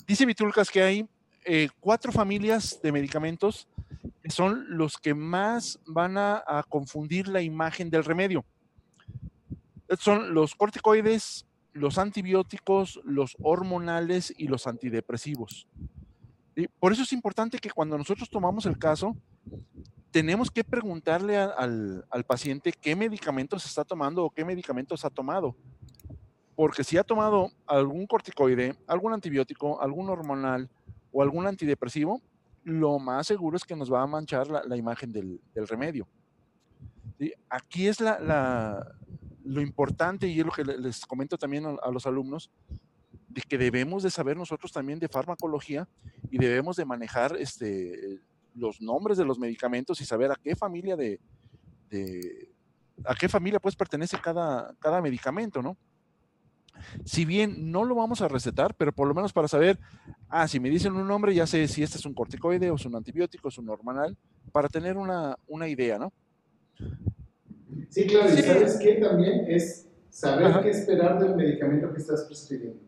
[0.06, 1.08] dice Vitulcas que hay
[1.46, 3.66] eh, cuatro familias de medicamentos
[4.28, 8.44] son los que más van a, confundir la imagen del remedio.
[9.98, 15.66] Son los corticoides, los antibióticos, los hormonales y los antidepresivos.
[16.56, 19.16] Y por eso es importante que cuando nosotros tomamos el caso,
[20.10, 25.56] tenemos que preguntarle al, al paciente qué medicamentos está tomando o qué medicamentos ha tomado.
[26.56, 30.68] Porque si ha tomado algún corticoide, algún antibiótico, algún hormonal
[31.12, 32.20] o algún antidepresivo,
[32.64, 36.06] lo más seguro es que nos va a manchar la, imagen del, remedio.
[37.48, 38.94] Aquí es la,
[39.44, 42.50] lo importante y es lo que le- les comento también a, a los alumnos,
[43.28, 45.88] de que debemos de saber nosotros también de farmacología
[46.30, 48.20] y debemos de manejar este,
[48.54, 51.20] los nombres de los medicamentos y saber a qué familia de,
[51.90, 52.52] de-
[53.04, 55.76] a qué familia pues pertenece cada, cada medicamento, ¿no?
[57.04, 59.78] Si bien no lo vamos a recetar, pero por lo menos para saber,
[60.28, 62.84] ah, si me dicen un nombre, ya sé si este es un corticoide o es
[62.86, 64.16] un antibiótico, es un hormonal,
[64.52, 66.12] para tener una, una idea, ¿no?
[67.90, 68.42] Sí, claro, y.
[68.42, 69.44] ¿sabes qué también?
[69.48, 70.62] Es saber Ajá.
[70.62, 72.80] qué esperar del medicamento que estás prescribiendo.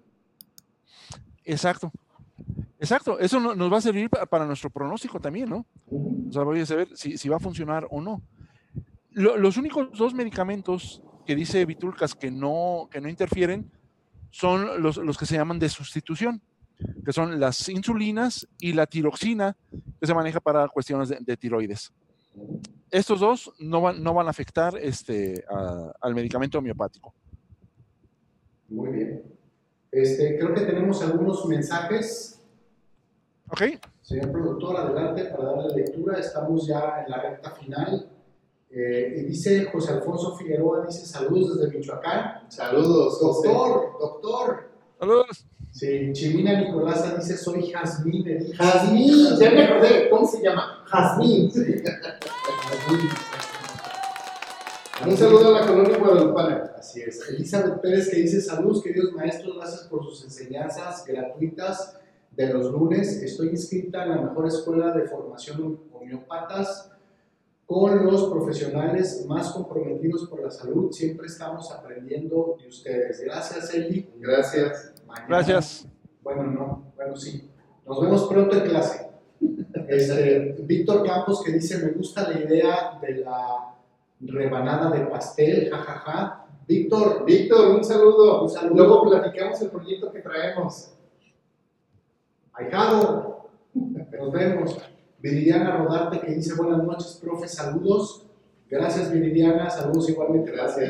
[1.44, 1.90] Exacto.
[2.78, 5.66] Exacto, eso no- nos va a servir pa- para nuestro pronóstico también, ¿no?
[5.90, 8.22] O sea, voy a saber si, si va a funcionar o no.
[9.10, 13.70] Lo- los únicos dos medicamentos que dice Vitulcas que no, que no interfieren
[14.30, 16.40] son los, los que se llaman de sustitución.
[17.04, 19.54] que son las insulinas y la tiroxina,
[20.00, 21.92] que se maneja para cuestiones de, tiroides.
[22.90, 25.44] Estos dos no van, no van a afectar este,
[26.00, 27.12] al medicamento homeopático.
[28.68, 29.22] Muy bien.
[29.92, 32.40] Este, creo que tenemos algunos mensajes.
[33.48, 33.62] Ok.
[34.00, 36.18] Señor productor, adelante para darle lectura.
[36.18, 38.08] Estamos ya en la recta final.
[38.72, 42.48] Eh, y dice José Alfonso Figueroa, dice saludos desde Michoacán.
[42.48, 44.70] Saludos, doctor, doctor.
[44.98, 45.46] Saludos.
[45.72, 48.24] Sí, Chimina Nicolasa dice soy Jazmín.
[48.52, 50.84] Jazmín, ya me acordé, ¿cómo se llama?
[50.86, 51.50] Jazmín.
[51.50, 51.60] Sí.
[55.06, 56.72] Un saludo a la colonia guadalupana.
[56.78, 57.26] Así es.
[57.30, 61.98] Elizabeth Pérez que dice saludos, queridos maestros, gracias por sus enseñanzas gratuitas
[62.32, 63.22] de los lunes.
[63.22, 66.89] Estoy inscrita en la mejor escuela de formación homeopatas
[67.70, 70.90] con los profesionales más comprometidos por la salud.
[70.90, 73.20] Siempre estamos aprendiendo de ustedes.
[73.20, 74.10] Gracias, Eli.
[74.16, 74.92] Gracias.
[75.28, 75.86] Gracias.
[76.20, 77.48] Bueno, no, bueno, sí.
[77.86, 79.08] Nos vemos pronto en clase.
[79.86, 83.76] Este, Víctor Campos que dice, me gusta la idea de la
[84.20, 86.46] rebanada de pastel, jajaja.
[86.66, 88.42] Víctor, Víctor, un saludo.
[88.42, 88.74] Un saludo.
[88.74, 90.92] Luego platicamos el proyecto que traemos.
[92.52, 94.76] Ahijado, nos vemos.
[95.22, 98.26] Viridiana Rodarte que dice buenas noches, profe, saludos.
[98.68, 100.52] Gracias Viridiana, saludos igualmente.
[100.52, 100.88] Gracias.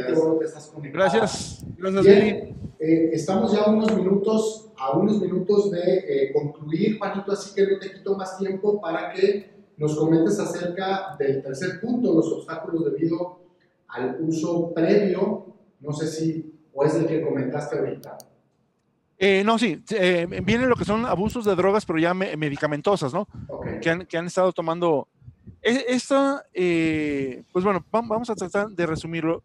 [0.92, 1.64] Gracias.
[1.76, 7.32] Gracias, Bien, eh, estamos ya a unos minutos, a unos minutos de eh, concluir, Juanito,
[7.32, 12.14] así que no te quito más tiempo para que nos comentes acerca del tercer punto,
[12.14, 13.40] los obstáculos debido
[13.88, 15.46] al uso previo.
[15.80, 18.18] No sé si, o es el que comentaste ahorita.
[19.22, 23.28] Eh, no, sí, eh, viene lo que son abusos de drogas, pero ya medicamentosas, ¿no?
[23.82, 25.08] Que, han, estado tomando.
[25.60, 29.44] E, esta, eh, pues bueno, vamos a tratar de resumirlo.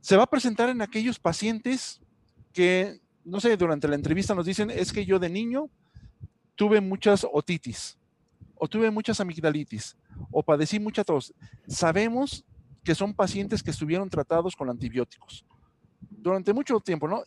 [0.00, 2.02] Se va a presentar en aquellos pacientes
[2.52, 5.70] que, no sé, durante la entrevista nos dicen, es que yo de niño
[6.54, 7.96] tuve muchas otitis,
[8.56, 9.96] o tuve muchas amigdalitis,
[10.30, 11.32] o padecí mucha tos.
[11.66, 12.44] Sabemos
[12.84, 15.46] que son pacientes que estuvieron tratados con antibióticos
[16.10, 17.22] durante mucho tiempo, ¿no?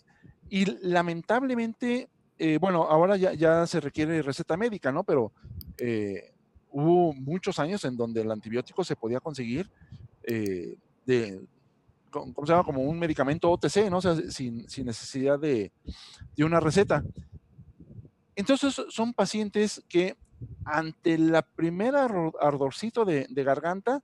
[0.50, 5.04] Y lamentablemente, eh, bueno, ahora ya, ya, se requiere receta médica, ¿no?
[5.04, 5.32] Pero
[5.78, 6.32] eh,
[6.72, 9.70] hubo muchos años en donde el antibiótico se podía conseguir
[10.24, 11.42] eh, de,
[12.12, 12.64] ¿cómo se llama?
[12.64, 13.98] Como un medicamento OTC, ¿no?
[13.98, 15.72] O sea, sin, sin necesidad de,
[16.36, 17.04] de, una receta.
[18.36, 20.16] Entonces, son pacientes que
[20.66, 22.08] ante la primera
[22.40, 24.04] ardorcito de, de garganta,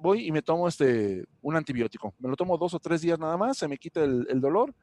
[0.00, 2.14] voy y me tomo este, un antibiótico.
[2.18, 4.74] Me lo tomo dos o tres días nada más, se me quita el, el dolor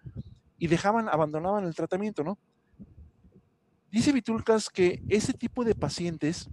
[0.58, 2.38] y dejaban, abandonaban el tratamiento, ¿no?
[3.92, 6.50] Dice Vitulcas que ese tipo de pacientes,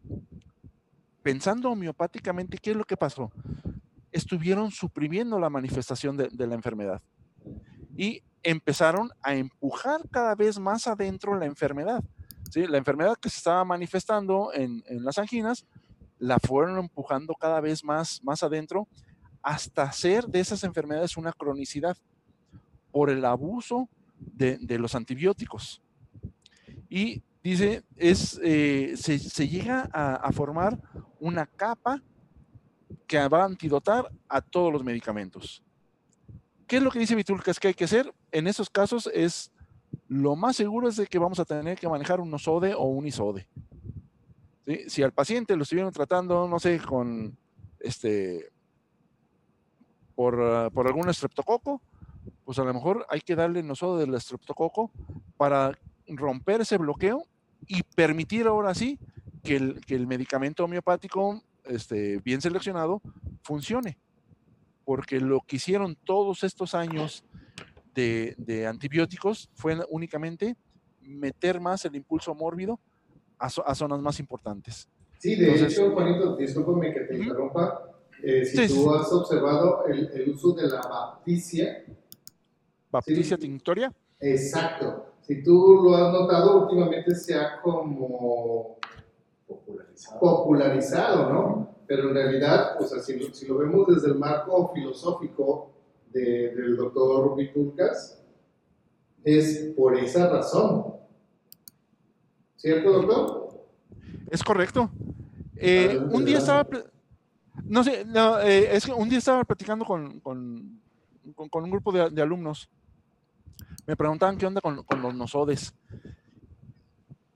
[1.22, 3.32] pensando homeopáticamente, ¿qué es lo que pasó?
[4.12, 7.02] Estuvieron suprimiendo la manifestación de, la enfermedad
[7.96, 12.04] y empezaron a empujar cada vez más adentro la enfermedad.
[12.50, 12.66] ¿sí?
[12.66, 15.66] La enfermedad que se estaba manifestando en, en, las anginas,
[16.18, 18.86] la fueron empujando cada vez más, más adentro
[19.42, 21.96] hasta hacer de esas enfermedades una cronicidad
[22.92, 23.88] por el abuso
[24.18, 25.82] de, los antibióticos.
[26.88, 30.80] Y dice, es, eh, se, llega a, formar
[31.20, 32.02] una capa
[33.06, 35.62] que va a antidotar a todos los medicamentos.
[36.66, 38.12] ¿Qué es lo que dice Vitulcas que hay que hacer?
[38.32, 39.52] En esos casos es
[40.08, 43.06] lo más seguro es de que vamos a tener que manejar un nosode o un
[43.06, 43.46] isode.
[44.88, 47.36] Si al paciente lo estuvieron tratando, no sé, con
[47.80, 48.50] este
[50.14, 51.82] por, por algún estreptococo,
[52.44, 54.90] pues a lo mejor hay que darle nosotros del estreptococo
[55.36, 57.24] para romper ese bloqueo
[57.66, 58.98] y permitir ahora sí
[59.42, 63.00] que el, que el medicamento homeopático este, bien seleccionado
[63.42, 63.98] funcione.
[64.84, 67.24] Porque lo que hicieron todos estos años
[67.94, 70.56] de, de antibióticos fue únicamente
[71.00, 72.80] meter más el impulso mórbido
[73.38, 74.88] a, a zonas más importantes.
[75.18, 77.82] Sí, de hecho, Juanito, discúlpame que te interrumpa.
[78.22, 81.20] Eh, si tú has observado el, el, uso de la
[82.94, 83.92] Bapticia Tinctoria.
[84.20, 85.06] Exacto.
[85.22, 88.76] Si tú lo has notado, últimamente se ha como
[89.48, 91.76] popularizado, popularizado ¿no?
[91.88, 95.72] Pero en realidad, pues así, si lo vemos desde el marco filosófico
[96.12, 98.22] de, del doctor Vitulcas,
[99.24, 100.94] es por esa razón.
[102.56, 103.66] ¿Cierto, doctor?
[104.30, 104.88] Es correcto.
[105.56, 106.66] Eh, un día estaba,
[107.64, 108.06] no sé,
[108.44, 110.80] eh, es que un día estaba platicando con, con,
[111.50, 112.68] con un grupo de, de, alumnos
[113.86, 115.74] me preguntaban qué onda con, los nosodes.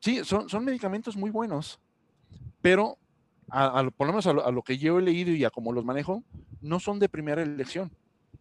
[0.00, 1.80] Sí, son, son, medicamentos muy buenos,
[2.62, 2.98] pero
[3.50, 6.22] a, por lo menos a lo, que yo he leído y a cómo los manejo,
[6.60, 7.90] no son de primera elección.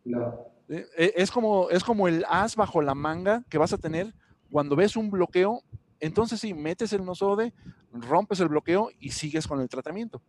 [0.06, 0.36] No.
[0.70, 4.14] E, es como, es como el as bajo la manga que vas a tener
[4.52, 5.64] Cuando ves un bloqueo,
[6.00, 7.54] entonces sí, metes el nosode,
[7.92, 10.22] rompes el bloqueo y sigues con el tratamiento.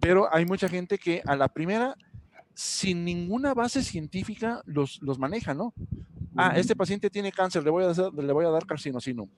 [0.00, 1.96] Pero hay mucha gente que a la primera,
[2.52, 5.72] sin ninguna base científica, los, los maneja, ¿no?
[6.36, 9.28] Ah, este paciente tiene cáncer, le voy a, hacer, le voy a dar carcinosino.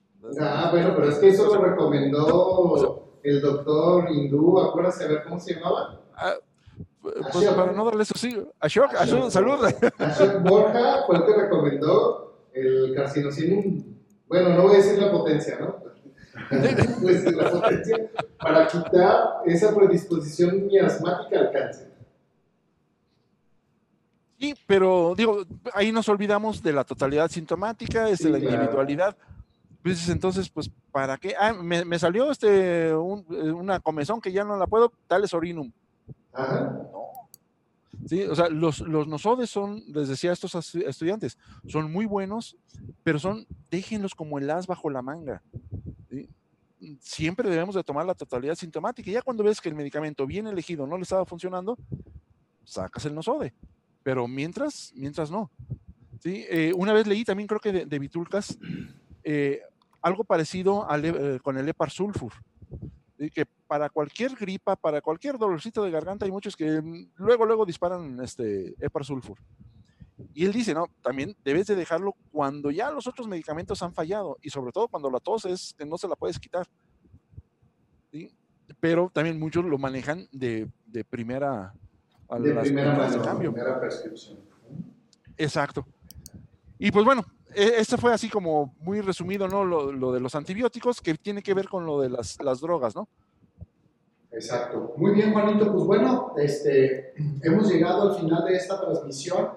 [0.41, 5.39] Ah, bueno, pero es que eso lo recomendó el doctor hindú, acuérdate a ver cómo
[5.39, 6.01] se llamaba.
[6.15, 6.35] Ah,
[7.03, 9.59] pues, para no darle eso sí, Ashok, Ashok, salud.
[9.99, 13.85] Ashok Borja fue el que recomendó el carcinosino,
[14.29, 15.77] bueno, no voy a decir la potencia, ¿no?
[17.03, 21.96] pues la potencia para quitar esa predisposición miasmática al cáncer.
[24.39, 29.17] Sí, pero digo, ahí nos olvidamos de la totalidad sintomática, es de la individualidad.
[29.83, 31.35] Pues entonces, pues, ¿para qué?
[31.39, 35.73] Ah, me, salió este, una comezón que ya no la puedo, tal orinum.
[36.33, 36.73] Ajá.
[36.93, 37.07] No.
[38.07, 42.57] Sí, o sea, los, los nosodes son, les decía a estos estudiantes, son muy buenos,
[43.03, 45.43] pero son, déjenlos como el as bajo la manga.
[47.01, 49.11] Siempre debemos de tomar la totalidad sintomática.
[49.11, 51.79] Y ya cuando ves que el medicamento bien elegido no le estaba funcionando,
[52.65, 53.55] sacas el nosode
[54.07, 55.51] pero mientras, mientras no.
[56.21, 56.45] ¿sí?
[56.49, 58.57] Eh, una vez leí también, creo que de, de Vitulcas,
[59.25, 59.63] eh,
[60.01, 62.33] algo parecido eh, con el Epar Sulfur,
[63.35, 66.81] que para cualquier gripa, para cualquier dolorcito de garganta, hay muchos que
[67.17, 69.41] luego, luego disparan este Epar Sulfur.
[70.33, 74.39] Y él dice, no, también debes de dejarlo cuando ya los otros medicamentos han fallado
[74.41, 76.69] y sobre todo cuando la tos es que no se la puedes quitar.
[78.13, 78.31] ¿sí?
[78.79, 81.75] Pero también muchos lo manejan de, de primera,
[82.39, 83.53] de primera mano, cambio.
[83.53, 84.39] primera prescripción.
[85.37, 85.87] Exacto.
[86.79, 87.25] Y pues bueno,
[87.55, 89.65] este fue así como muy resumido, ¿no?
[89.65, 93.09] Lo, de los antibióticos, que tiene que ver con lo de las, las, drogas, ¿no?
[94.31, 94.95] Exacto.
[94.97, 95.73] Muy bien, Juanito.
[95.73, 99.49] Pues bueno, este, hemos llegado al final de esta transmisión.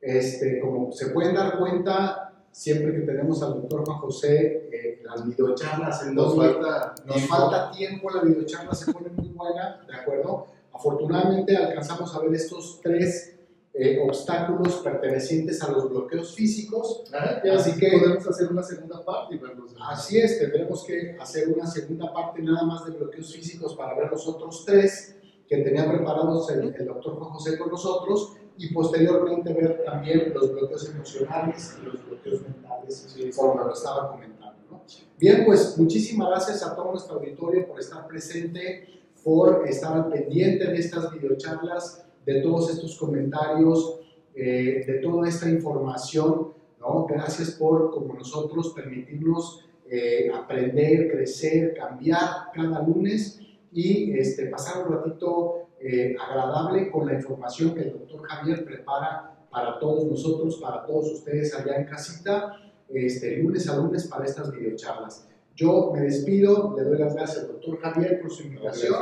[0.00, 5.26] Este, como se pueden dar cuenta, siempre que tenemos al doctor Juan José, eh, las
[5.26, 10.46] videocharlas, nos, falta, nos falta tiempo, la videocharla se pone muy buena, ¿de acuerdo?
[10.76, 13.34] Afortunadamente alcanzamos a ver estos tres
[13.72, 17.04] eh, obstáculos pertenecientes a los bloqueos físicos.
[17.12, 19.74] así que podemos hacer una segunda parte y verlos.
[19.80, 24.10] Así es, tendremos que hacer una segunda parte nada más de bloqueos físicos para ver
[24.10, 25.16] los otros tres
[25.48, 30.90] que tenía preparados el, doctor Juan José con nosotros y posteriormente ver también los bloqueos
[30.90, 34.56] emocionales y los bloqueos mentales, como lo estaba comentando.
[34.70, 34.82] ¿no?
[35.18, 38.95] Bien, pues muchísimas gracias a todo nuestro auditorio por estar presente
[39.26, 43.98] por estar al pendiente de estas videocharlas, de todos estos comentarios,
[44.36, 46.52] eh, de toda esta información.
[46.78, 47.06] ¿no?
[47.06, 53.40] Gracias por, como nosotros, permitirnos eh, aprender, crecer, cambiar cada lunes
[53.72, 59.44] y este, pasar un ratito eh, agradable con la información que el doctor Javier prepara
[59.50, 62.52] para todos nosotros, para todos ustedes allá en casita,
[62.90, 65.28] este, lunes a lunes para estas videocharlas.
[65.56, 68.94] Yo me despido, le doy las gracias al doctor Javier por su invitación,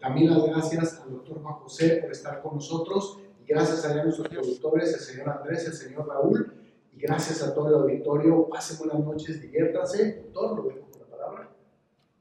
[0.00, 4.26] también las gracias al doctor Juan José por estar con nosotros y gracias a nuestros
[4.26, 6.52] productores, el señor Andrés, el señor Raúl
[6.92, 8.48] y gracias a todo el auditorio.
[8.48, 10.30] Pasen buenas noches, diviértanse.
[10.32, 11.50] Doctor, lo dejo con la palabra.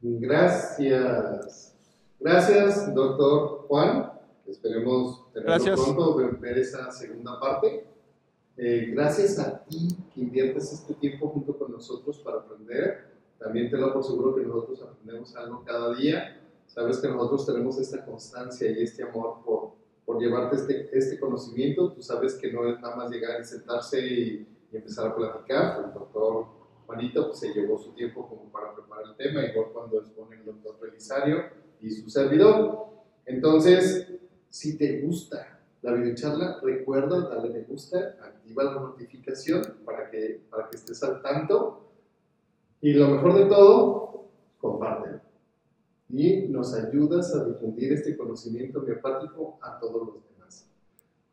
[0.01, 1.75] Gracias.
[2.19, 4.11] Gracias, doctor Juan.
[4.45, 7.87] Esperemos tenerlo pronto, ver esa segunda parte.
[8.55, 13.12] Eh, gracias a ti que inviertes este tiempo junto con nosotros para aprender
[13.43, 16.39] también te lo por seguro que nosotros aprendemos algo cada día.
[16.65, 19.73] Sabes que nosotros tenemos esta constancia y este amor por,
[20.05, 21.91] por llevarte este, este conocimiento.
[21.91, 25.83] Tú sabes que no es nada más llegar y sentarse y, empezar a platicar.
[25.85, 26.47] El doctor
[26.87, 30.45] Juanito pues, se llevó su tiempo como para preparar el tema, igual cuando expone el
[30.45, 31.43] doctor Belisario
[31.79, 32.87] y su servidor.
[33.25, 34.07] Entonces,
[34.49, 40.69] si te gusta la videocharla, recuerda darle me gusta, activa la notificación para que, para
[40.69, 41.82] que estés al tanto
[42.83, 44.25] y lo mejor de todo,
[44.59, 45.21] compártelo.
[46.09, 50.69] Y nos ayudas a difundir este conocimiento miopático a todos los demás.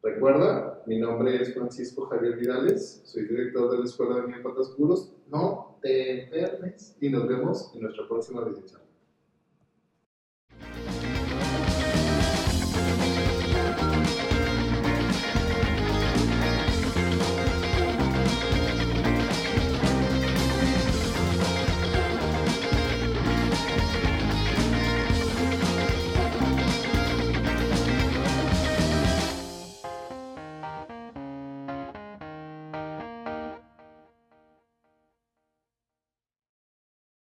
[0.01, 5.13] Recuerda, mi nombre es Francisco Javier Vidales, soy director de la Escuela de Miópatas Puros.
[5.29, 8.90] No te enfermes y nos vemos en nuestra próxima videocharla.